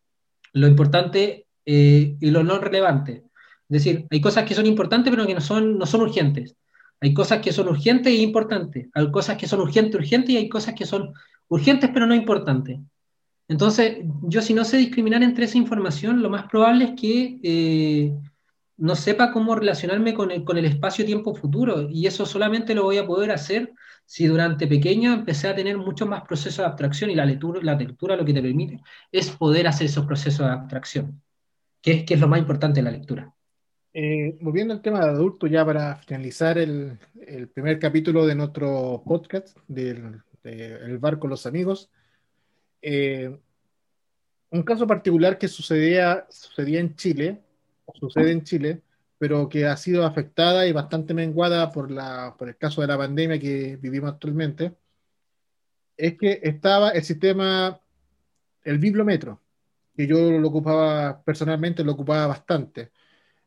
[0.53, 3.25] lo importante eh, y lo no relevante.
[3.67, 6.55] Es decir, hay cosas que son importantes pero que no son, no son urgentes.
[7.01, 8.87] Hay cosas que son urgentes e importantes.
[8.93, 11.13] Hay cosas que son urgentes, urgentes y hay cosas que son
[11.49, 12.79] urgentes pero no importantes.
[13.49, 18.13] Entonces, yo si no sé discriminar entre esa información, lo más probable es que eh,
[18.81, 21.87] no sepa cómo relacionarme con el, con el espacio-tiempo futuro.
[21.87, 23.73] Y eso solamente lo voy a poder hacer
[24.05, 27.75] si durante pequeño empecé a tener muchos más procesos de abstracción y la lectura, la
[27.75, 31.21] lectura lo que te permite es poder hacer esos procesos de abstracción,
[31.79, 33.31] que es, que es lo más importante de la lectura.
[33.93, 36.97] Eh, volviendo al tema de adulto, ya para finalizar el,
[37.53, 41.91] primer capítulo de nuestro podcast del El bar con los amigos,
[42.81, 43.37] eh,
[44.49, 47.41] un caso particular que sucedía, sucedía en Chile,
[47.93, 48.81] sucede en Chile,
[49.17, 53.77] pero que ha sido afectada y bastante menguada por, el caso de la pandemia que
[53.77, 54.75] vivimos actualmente,
[55.97, 57.79] es que estaba el sistema,
[58.63, 59.41] el bibliometro,
[59.95, 62.91] que yo lo ocupaba personalmente, lo ocupaba bastante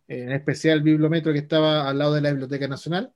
[0.09, 3.13] en especial el bibliometro que estaba al lado de la Biblioteca Nacional,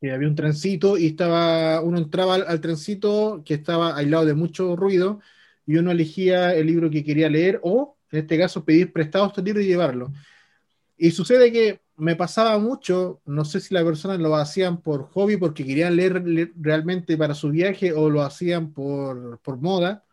[0.00, 4.76] que había un trencito y estaba, uno entraba al, trencito que estaba aislado de mucho
[4.76, 5.20] ruido
[5.64, 9.42] y uno elegía el libro que quería leer o, en este caso, pedir prestado este
[9.42, 10.12] libro y llevarlo.
[10.96, 15.36] Y sucede que me pasaba mucho, no sé si las personas lo hacían por hobby,
[15.36, 16.22] porque querían leer,
[16.58, 20.04] realmente para su viaje o lo hacían por, por moda.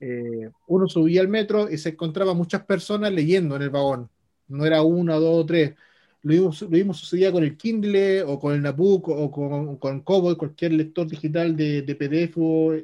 [0.00, 4.10] Eh, uno subía al metro y se encontraba muchas personas leyendo en el vagón.
[4.48, 5.74] No era una, dos o tres.
[6.22, 10.00] Lo mismo, lo mismo sucedía con el Kindle o con el Nabucco o con, con
[10.00, 12.36] cualquier lector digital de, de, PDF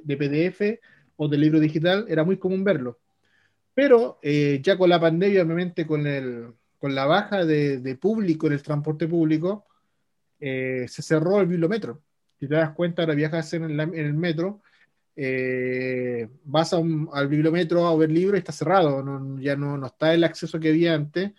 [0.05, 0.81] de PDF
[1.17, 2.05] o de libro digital.
[2.09, 2.99] Era muy común verlo.
[3.75, 8.55] Pero eh, ya con la pandemia, obviamente con el, con la baja de, público en
[8.55, 9.67] el transporte público,
[10.41, 12.03] eh, se cerró el bibliometro.
[12.39, 14.63] Si te das cuenta, ahora viajas en, el metro,
[15.15, 19.05] eh, vas al bibliometro a ver libros y está cerrado,
[19.39, 21.33] ya no, no, está el acceso que había antes,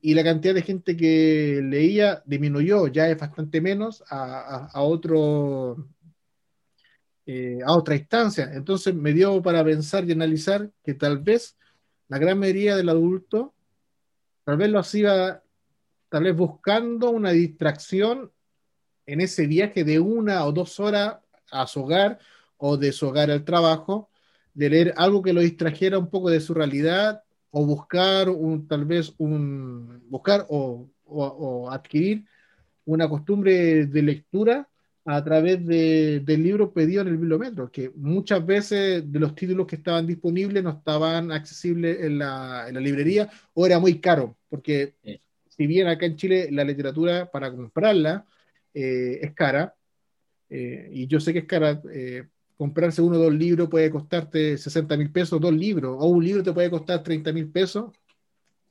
[0.00, 5.88] y la cantidad de gente que leía disminuyó, ya es bastante menos a, a, otro,
[7.24, 8.50] eh, a otra instancia.
[8.52, 11.56] Entonces me dio para pensar y analizar que tal vez
[12.10, 13.54] la gran mayoría del adulto
[14.50, 15.44] Tal vez lo hacía,
[16.08, 18.32] tal vez buscando una distracción
[19.06, 21.18] en ese viaje de una o dos horas
[21.52, 22.18] a su hogar
[22.56, 24.10] o de su hogar al trabajo,
[24.54, 28.84] de leer algo que lo distrajera un poco de su realidad o buscar un, tal
[28.86, 32.24] vez un, buscar o, o, adquirir
[32.84, 34.68] una costumbre de lectura
[35.16, 39.66] a través de, del libro pedido en el bibliometro, que muchas veces de los títulos
[39.66, 44.36] que estaban disponibles no estaban accesibles en la, en la librería o era muy caro,
[44.48, 44.94] porque
[45.60, 48.24] si bien acá en Chile la literatura para comprarla
[48.72, 49.76] eh, es cara,
[50.48, 54.56] eh, y yo sé que es cara, eh, comprarse uno o dos libros puede costarte
[54.56, 57.92] 60 mil pesos, dos libros, o un libro te puede costar 30 mil pesos.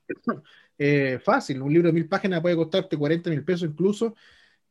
[1.24, 4.16] fácil, un libro de mil páginas puede costarte 40 mil pesos incluso,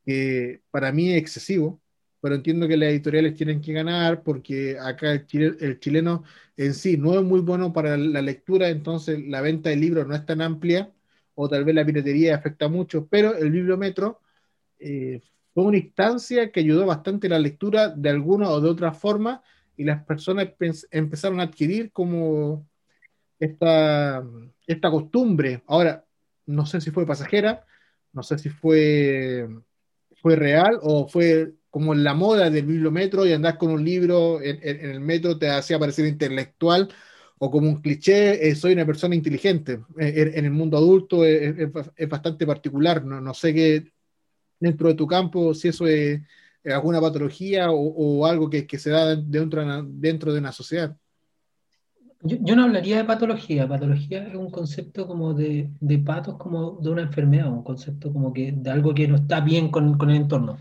[0.08, 1.82] que para mí es excesivo,
[2.22, 5.26] pero entiendo que las editoriales tienen que ganar porque acá el,
[5.80, 6.24] chileno
[6.56, 10.14] en sí no es muy bueno para la lectura, entonces la venta de libros no
[10.14, 10.90] es tan amplia
[11.34, 14.22] o tal vez la piratería afecta mucho, pero el bibliometro
[14.78, 15.20] eh,
[15.52, 19.42] fue una instancia que ayudó bastante la lectura de alguna o de otra forma
[19.76, 20.48] y las personas
[20.90, 22.66] empezaron a adquirir como
[23.38, 24.24] esta,
[24.66, 25.62] esta costumbre.
[25.66, 26.06] Ahora,
[26.46, 27.66] no sé si fue pasajera,
[28.14, 29.46] no sé si fue
[30.22, 34.58] fue real o fue como la moda del bibliometro y andar con un libro en,
[34.62, 36.88] el metro te hacía parecer intelectual
[37.38, 39.80] o como un cliché, eh, soy una persona inteligente.
[39.98, 41.54] Eh, en, el mundo adulto es,
[42.08, 43.92] bastante particular, no, no, sé qué
[44.60, 46.20] dentro de tu campo, si eso es,
[46.64, 50.96] alguna patología o, algo que, que, se da dentro, dentro de una sociedad.
[52.20, 56.90] Yo, no hablaría de patología, patología es un concepto como de, de, patos, como de
[56.90, 60.16] una enfermedad, un concepto como que de algo que no está bien con, con el
[60.16, 60.58] entorno.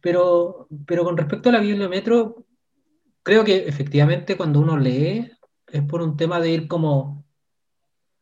[0.00, 2.44] Pero, pero con respecto a la bibliometro,
[3.22, 5.30] creo que efectivamente cuando uno lee
[5.66, 7.24] es por un tema de ir como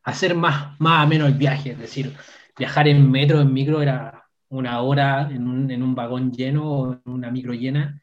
[0.04, 2.14] hacer más, más o menos el viaje, es decir,
[2.56, 6.92] viajar en metro, en micro era una hora en un, en un vagón lleno o
[6.92, 8.00] en una micro llena,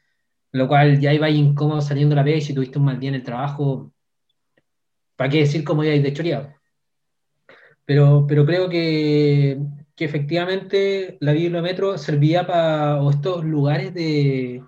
[0.51, 2.43] lo cual ya iba incómodo saliendo la vez.
[2.43, 3.93] Y si tuviste un mal día en el trabajo,
[5.19, 6.53] ¿Para qué decir cómo ibais de choreado?
[7.83, 9.59] Pero, pero creo que,
[9.93, 14.63] que efectivamente la bibliometro servía para, estos lugares de,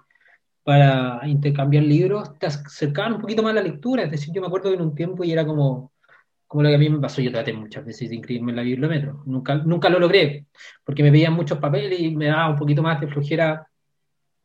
[0.62, 4.04] para intercambiar libros, te acercaban un poquito más a la lectura.
[4.04, 5.94] Es decir, yo me acuerdo que en un tiempo y era como,
[6.48, 8.64] como lo que a mí me pasó, yo traté muchas veces de inscribirme en la
[8.64, 9.24] bibliometro.
[9.26, 10.48] Nunca, nunca lo logré,
[10.84, 13.66] porque me veían muchos papeles y me daba un poquito más de flojera,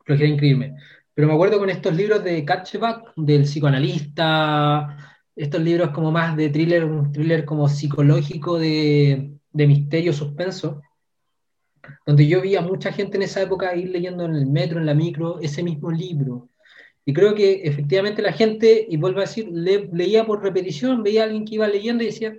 [0.05, 0.77] flojera inscribirme.
[1.13, 6.49] Pero me acuerdo con estos libros de Catchback, del psicoanalista, estos libros como más de
[6.49, 10.83] thriller, un thriller como psicológico de, de misterio, suspenso,
[12.07, 14.87] donde yo vi a mucha gente en esa época ir leyendo en el metro, en
[14.87, 16.49] la micro, ese mismo libro.
[17.05, 21.25] Y creo que efectivamente la gente, y vuelvo a decir, leía por repetición, veía a
[21.27, 22.37] alguien que iba leyendo y decía,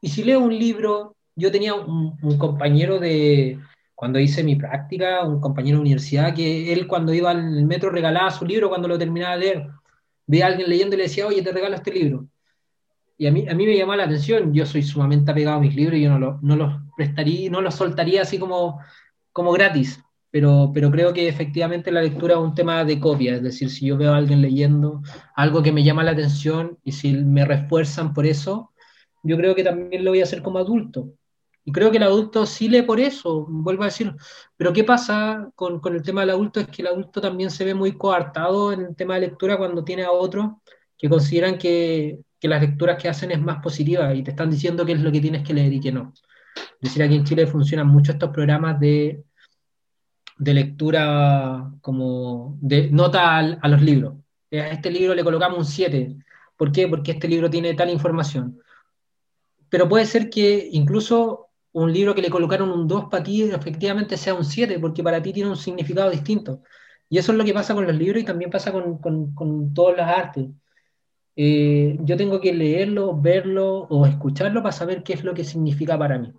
[0.00, 3.58] y si leo un libro, yo tenía un, un compañero de,
[3.94, 8.30] cuando hice mi práctica, un compañero de universidad, que él cuando iba al metro regalaba
[8.30, 9.70] su libro cuando lo terminaba de leer
[10.30, 12.28] ve a alguien leyendo y le decía, oye, te regalo este libro.
[13.18, 15.74] Y a mí, a mí me llamó la atención, yo soy sumamente apegado a mis
[15.74, 18.78] libros y yo no, no los prestaría, no los soltaría así como,
[19.32, 20.00] como gratis,
[20.30, 23.86] pero, pero creo que efectivamente la lectura es un tema de copia, es decir, si
[23.86, 25.02] yo veo a alguien leyendo
[25.34, 28.70] algo que me llama la atención y si me refuerzan por eso,
[29.24, 31.12] yo creo que también lo voy a hacer como adulto.
[31.64, 34.14] Y creo que el adulto sí lee por eso, vuelvo a decir.
[34.56, 36.60] Pero ¿qué pasa con, con, el tema del adulto?
[36.60, 39.84] Es que el adulto también se ve muy coartado en el tema de lectura cuando
[39.84, 40.52] tiene a otros
[40.96, 44.84] que consideran que, que las lecturas que hacen es más positiva y te están diciendo
[44.84, 46.12] qué es lo que tienes que leer y qué no.
[46.56, 49.24] Es decir, aquí en Chile funcionan mucho estos programas de,
[50.38, 54.14] de lectura como de nota a, a los libros.
[54.52, 56.16] A este libro le colocamos un 7.
[56.56, 56.88] ¿Por qué?
[56.88, 58.60] Porque este libro tiene tal información.
[59.68, 64.16] Pero puede ser que incluso un libro que le colocaron un 2 para ti efectivamente
[64.16, 66.62] sea un 7, porque para ti tiene un significado distinto.
[67.08, 69.74] Y eso es lo que pasa con los libros y también pasa con, con, con
[69.74, 70.48] todas las artes.
[71.36, 75.98] Eh, yo tengo que leerlo, verlo o escucharlo para saber qué es lo que significa
[75.98, 76.32] para mí.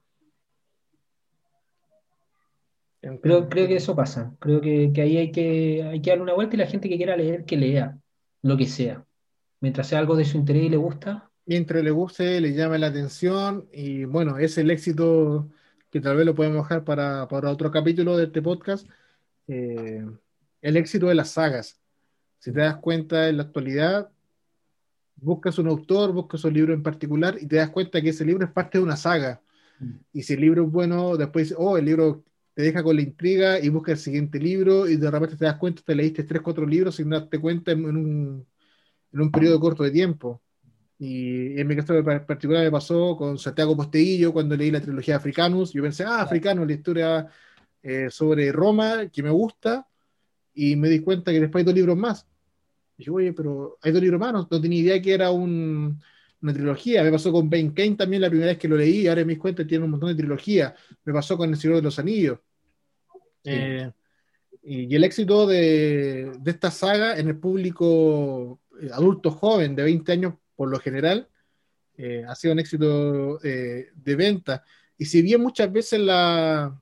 [3.01, 4.35] Creo, creo que eso pasa.
[4.39, 6.97] Creo que, que, ahí hay que, hay que darle una vuelta y la gente que
[6.97, 7.97] quiera leer, que lea
[8.43, 9.03] lo que sea.
[9.59, 11.30] Mientras sea algo de su interés y le gusta.
[11.51, 15.49] Mientras le guste, le llame la atención y bueno, es el éxito
[15.89, 18.87] que tal vez lo podemos dejar para, para otro capítulo de este podcast.
[19.49, 20.01] Eh,
[20.61, 21.77] el éxito de las sagas.
[22.39, 24.09] Si te das cuenta en la actualidad,
[25.17, 28.45] buscas un autor, buscas un libro en particular y te das cuenta que ese libro
[28.45, 29.41] es parte de una saga.
[29.79, 29.91] Mm.
[30.13, 32.23] Y si el libro es bueno, después, oh, el libro
[32.53, 35.57] te deja con la intriga y busca el siguiente libro y de repente te das
[35.57, 38.47] cuenta, te leíste tres, cuatro libros sin darte cuenta en, un,
[39.11, 40.41] en un periodo corto de tiempo.
[41.03, 45.15] Y en mi caso en particular me pasó con Santiago Posteguillo cuando leí la trilogía
[45.15, 45.73] Africanus.
[45.73, 47.27] Yo pensé, ah, Africanus, la historia
[47.81, 49.87] eh, sobre Roma, que me gusta
[50.53, 52.27] y me di cuenta que después hay dos libros más.
[52.97, 55.99] Y dije, oye, pero hay dos libros más, no, tenía idea que era un,
[56.39, 57.03] una trilogía.
[57.03, 59.39] Me pasó con Ben Kane también la primera vez que lo leí, ahora me di
[59.39, 60.75] cuenta que tiene un montón de trilogía.
[61.03, 62.37] Me pasó con El Señor de los Anillos.
[63.43, 63.91] Eh,
[64.61, 70.11] y, el éxito de, de, esta saga en el público eh, adulto joven de 20
[70.11, 71.27] años, por lo general,
[71.97, 74.63] eh, ha sido un éxito de venta.
[74.95, 76.79] Y si bien muchas veces la,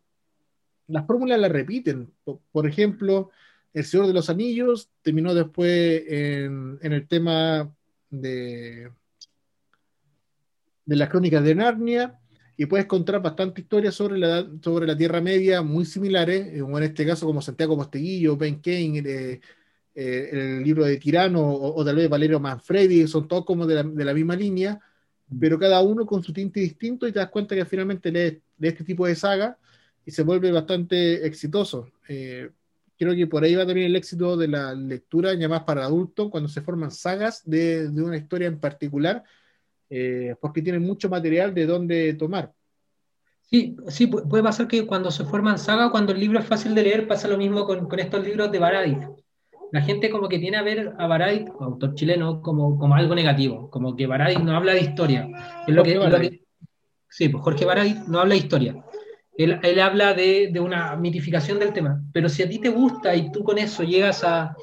[0.88, 2.12] las fórmulas la repiten,
[2.52, 3.30] por ejemplo,
[3.74, 7.74] el Señor de los Anillos terminó después en, el tema
[8.10, 8.92] de,
[10.84, 12.20] de las crónicas de Narnia
[12.58, 16.84] y puedes encontrar bastante historias sobre la, sobre la Tierra Media muy similares, eh, en
[16.84, 19.40] este caso como Santiago Posteguillo, Ben Kane, eh,
[19.96, 23.76] eh, el libro de Tirano o, tal vez Valerio Manfredi, son todos como de
[24.06, 24.80] la, misma línea,
[25.40, 28.84] pero cada uno con su tinte distinto y te das cuenta que finalmente lees, este
[28.84, 29.58] tipo de saga
[30.06, 31.92] y se vuelve bastante exitoso
[33.00, 36.30] creo que por ahí va también el éxito de la lectura ya más para adultos,
[36.30, 39.24] cuando se forman sagas de, una historia en particular,
[39.90, 42.54] eh, porque tienen mucho material de dónde tomar.
[43.42, 46.84] Sí, sí, puede pasar que cuando se forman sagas, cuando el libro es fácil de
[46.84, 49.00] leer, pasa lo mismo con, con estos libros de Baradit.
[49.72, 53.70] La gente como que tiene a ver a Baradit, autor chileno, como, como algo negativo,
[53.70, 55.30] como que Baradit no habla de historia.
[55.67, 56.41] Es lo que,
[57.09, 58.84] sí, pues Jorge Baradit no habla de historia.
[59.38, 63.43] Él, habla de, una mitificación del tema, pero si a ti te gusta y tú
[63.43, 64.53] con eso llegas a,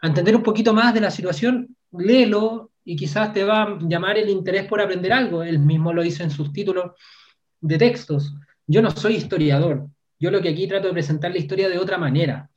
[0.00, 4.28] entender un poquito más de la situación, léelo y quizás te va a llamar el
[4.28, 5.42] interés por aprender algo.
[5.42, 6.92] Él mismo lo dice en sus títulos
[7.60, 8.34] de textos.
[8.66, 9.88] Yo no soy historiador,
[10.20, 12.48] yo lo que aquí trato de presentar la historia de otra manera.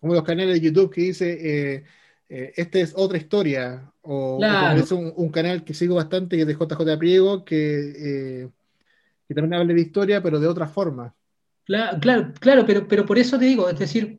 [0.00, 1.84] Como los canales de YouTube que dice, eh,
[2.28, 4.40] eh, esta es otra historia, o,
[4.76, 8.42] es un, canal que sigo bastante, que es de JJ Priego, que...
[8.42, 8.48] Eh,
[9.30, 11.14] que también hable de historia, pero de otra forma.
[11.62, 14.18] Claro, claro, claro pero, pero por eso te digo, es decir,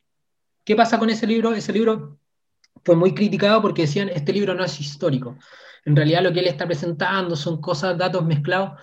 [0.64, 1.54] ¿qué pasa con ese libro?
[1.54, 2.18] Ese libro
[2.86, 5.38] fue muy criticado porque decían, este libro no es histórico.
[5.84, 8.80] En realidad lo que él está presentando son cosas, datos mezclados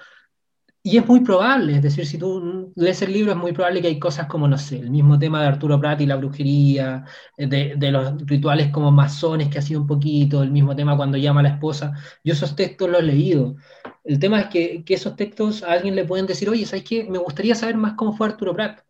[0.91, 3.89] y es muy probable, es decir, si tú lees el libro es muy probable que
[3.89, 7.05] hay cosas como, no sé, el mismo tema de Arturo Prat y la brujería,
[7.36, 11.18] eh, de, los rituales como masones que ha sido un poquito, el mismo tema cuando
[11.18, 11.93] llama a la esposa.
[12.24, 13.57] Yo esos textos los he leído.
[14.03, 17.05] El tema es que, esos textos a alguien le pueden decir, oye, ¿sabes qué?
[17.05, 18.80] Me gustaría saber más cómo fue Arturo Prat.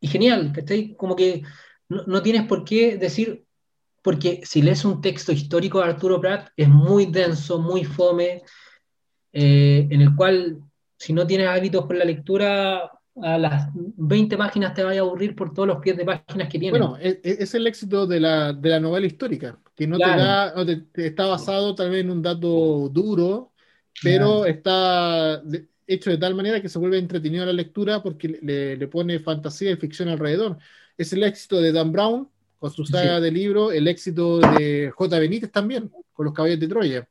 [0.00, 1.42] Y genial, que Como que
[1.88, 3.44] no, no tienes por qué decir,
[4.02, 8.42] porque si lees un texto histórico de Arturo Prat es muy denso, muy fome,
[9.32, 10.62] eh, en el cual
[10.98, 12.90] si no tienes hábitos con la lectura,
[13.22, 16.58] a las 20 páginas te vaya a aburrir por todos los pies de páginas que
[16.58, 16.78] tiene.
[16.78, 20.04] Bueno, e, e, es, el éxito de la, de la novela histórica, que no, te
[20.04, 20.54] da,
[20.94, 23.52] está basado tal vez en un dato duro,
[24.02, 25.42] pero está
[25.86, 29.76] hecho de tal manera que se vuelve entretenido la lectura porque le, pone fantasía y
[29.76, 30.58] ficción alrededor.
[30.98, 32.28] Es el éxito de Dan Brown
[32.58, 35.18] con su saga de libro, el éxito de J.
[35.18, 37.08] Benítez también, con los caballos de Troya.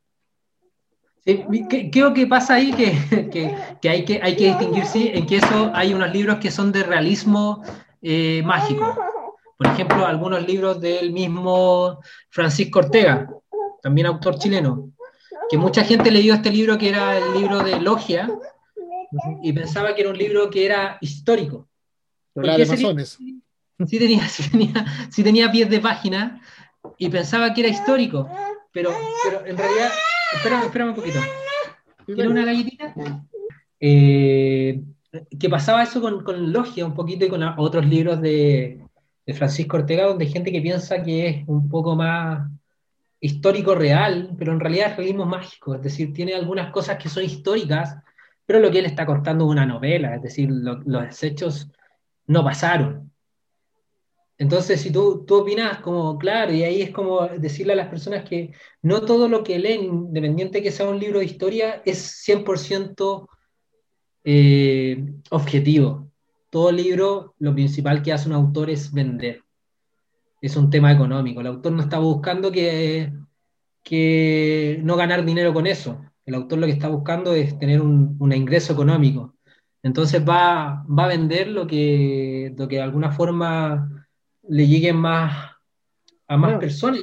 [1.26, 2.72] ¿Qué, creo que pasa ahí
[3.30, 6.70] que, que, hay que hay que distinguirse en que eso hay unos libros que son
[6.70, 7.64] de realismo
[8.00, 8.96] eh, mágico.
[9.56, 12.00] Por ejemplo, algunos libros del mismo
[12.30, 13.28] Francisco Ortega,
[13.82, 14.92] también autor chileno,
[15.50, 18.28] que mucha gente leyó este libro que era el libro de Logia
[19.42, 21.68] y pensaba que era un libro que era histórico.
[23.88, 26.40] Sí tenía, sí, tenía, sí tenía pies de página
[26.98, 28.30] y pensaba que era histórico,
[28.72, 28.90] pero,
[29.24, 29.90] pero en realidad
[30.32, 31.18] Espérame, un poquito.
[32.04, 32.94] ¿Quieres una galletita?
[33.80, 34.82] Eh,
[35.38, 38.80] que pasaba eso con, con, Logia un poquito y con otros libros de,
[39.24, 42.48] de, Francisco Ortega, donde hay gente que piensa que es un poco más
[43.20, 47.24] histórico real, pero en realidad es realismo mágico, es decir, tiene algunas cosas que son
[47.24, 47.96] históricas,
[48.44, 51.70] pero lo que él está contando es una novela, es decir, lo, los hechos
[52.26, 53.10] no pasaron.
[54.38, 58.28] Entonces, si tú, tú opinas como, claro, y ahí es como decirle a las personas
[58.28, 63.28] que no todo lo que leen, independiente que sea un libro de historia, es 100%
[64.24, 66.10] eh, objetivo.
[66.50, 69.42] Todo libro, lo principal que hace un autor es vender.
[70.42, 71.40] Es un tema económico.
[71.40, 73.12] El autor no está buscando que,
[73.82, 76.02] que no ganar dinero con eso.
[76.26, 79.34] El autor lo que está buscando es tener un, un ingreso económico.
[79.82, 84.05] Entonces va, va a vender lo que, lo que de alguna forma
[84.48, 85.56] le lleguen más
[86.28, 87.00] a más personas.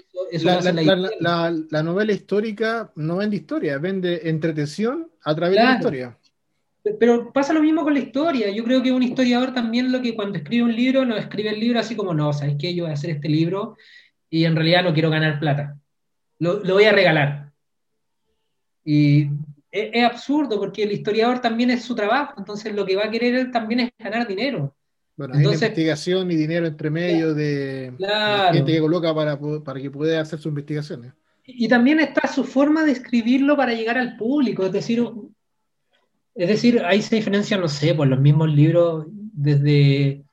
[1.19, 6.17] la, novela histórica no vende historia, vende entretención a través de la historia.
[6.99, 8.51] Pero pasa lo mismo con la historia.
[8.51, 11.59] Yo creo que un historiador también lo que cuando escribe un libro, no escribe el
[11.59, 12.75] libro así como, no, ¿sabes qué?
[12.75, 13.77] Yo voy a hacer este libro
[14.29, 15.79] y en realidad no quiero ganar plata.
[16.39, 17.53] Lo, voy a regalar.
[18.83, 19.29] Y
[19.71, 23.11] es, es, absurdo porque el historiador también es su trabajo, entonces lo que va a
[23.11, 24.75] querer él también es ganar dinero.
[25.15, 27.93] Bueno, hay investigación y dinero entre medio de,
[28.51, 31.13] gente que coloca para, para que pueda hacer sus investigaciones.
[31.45, 35.03] Y también está su forma de escribirlo para llegar al público, es decir,
[36.35, 40.23] es decir, ahí se diferencia, no sé, por los mismos libros desde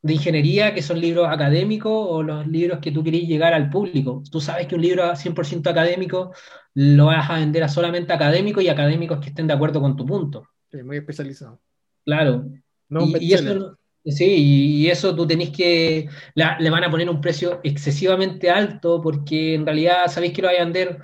[0.00, 4.22] de ingeniería, que son libros académicos, o los libros que tú querés llegar al público.
[4.30, 6.32] Tú sabes que un libro 100% académico
[6.74, 10.06] lo vas a vender a solamente académicos y académicos que estén de acuerdo con tu
[10.06, 10.48] punto.
[10.70, 11.60] Sí, muy especializado.
[12.04, 12.46] Claro.
[12.88, 13.77] No y, eso,
[14.10, 19.54] Sí, y eso tú tenés que, le van a poner un precio excesivamente alto porque
[19.54, 20.98] en realidad sabéis que lo vais a vender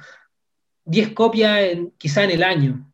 [0.86, 2.90] 10 copias en, quizá en el año.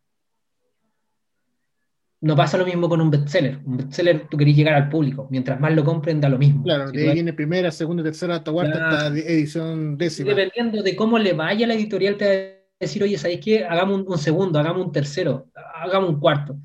[2.22, 3.60] No pasa lo mismo con un bestseller.
[3.64, 5.26] Un bestseller tú querés llegar al público.
[5.30, 6.64] Mientras más lo compren, da lo mismo.
[6.64, 10.28] Claro, de ahí viene primera, segunda, tercera, hasta cuarta, hasta edición décima.
[10.30, 13.64] Dependiendo de cómo le vaya la editorial, te va a decir, oye, ¿sabéis qué?
[13.64, 16.58] Hagamos un, un segundo, hagamos un tercero, hagamos un cuarto.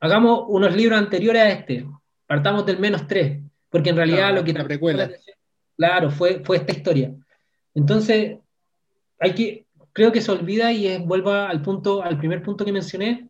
[0.00, 1.86] Hagamos unos libros anteriores a este
[2.28, 4.52] partamos del menos 3, porque en realidad lo que...
[4.52, 5.10] La precuela.
[5.76, 7.12] Claro, fue, fue esta historia.
[7.74, 8.36] Entonces,
[9.18, 12.72] hay que, creo que se olvida y es, vuelva al punto, al primer punto que
[12.72, 13.28] mencioné,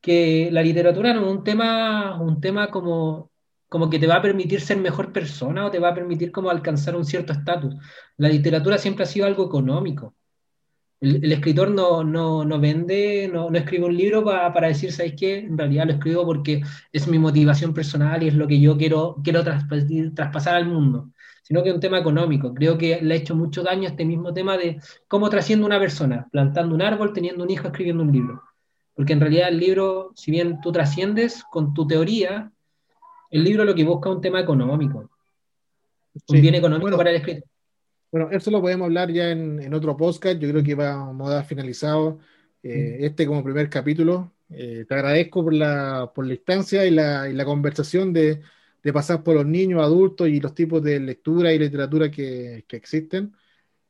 [0.00, 3.30] que la literatura no es un tema, un tema como,
[3.68, 6.50] como que te va a permitir ser mejor persona o te va a permitir como
[6.50, 7.74] alcanzar un cierto estatus.
[8.18, 10.14] La literatura siempre ha sido algo económico.
[11.06, 15.38] El, escritor no, no, no vende, no, no, escribe un libro para decir, ¿sabes qué?
[15.38, 19.16] En realidad lo escribo porque es mi motivación personal y es lo que yo quiero,
[19.22, 21.10] quiero traspasar al mundo,
[21.42, 22.52] sino que es un tema económico.
[22.52, 26.26] Creo que le ha hecho mucho daño este mismo tema de cómo trasciende una persona,
[26.32, 28.42] plantando un árbol, teniendo un hijo, escribiendo un libro.
[28.94, 32.50] Porque en realidad el libro, si bien tú trasciendes con tu teoría,
[33.30, 35.08] el libro lo que busca es un tema económico.
[36.28, 37.48] Un bien económico para el escritor.
[38.16, 40.38] Bueno, eso lo podemos hablar ya en, otro podcast.
[40.38, 42.18] Yo creo que vamos a dar finalizado
[42.62, 44.32] eh, este como primer capítulo.
[44.48, 48.40] Eh, te agradezco por la, por la instancia y la, y la conversación de,
[48.82, 52.76] de, pasar por los niños, adultos y los tipos de lectura y literatura que, que
[52.76, 53.34] existen.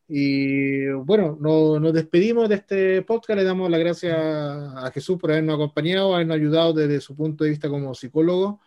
[0.09, 3.39] Y bueno, nos despedimos de este podcast.
[3.39, 7.51] Le damos las gracias a Jesús por habernos acompañado, habernos ayudado desde su punto de
[7.51, 8.61] vista como psicólogo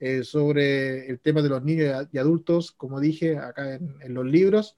[0.00, 4.26] eh, sobre el tema de los niños y adultos, como dije acá en, en los
[4.26, 4.76] libros.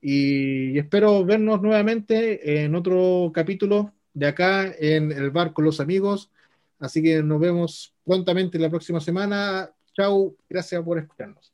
[0.00, 6.30] Y espero vernos nuevamente en otro capítulo de acá en el bar con los amigos.
[6.78, 9.70] Así que nos vemos prontamente la próxima semana.
[9.94, 11.46] Chao, gracias por escucharnos.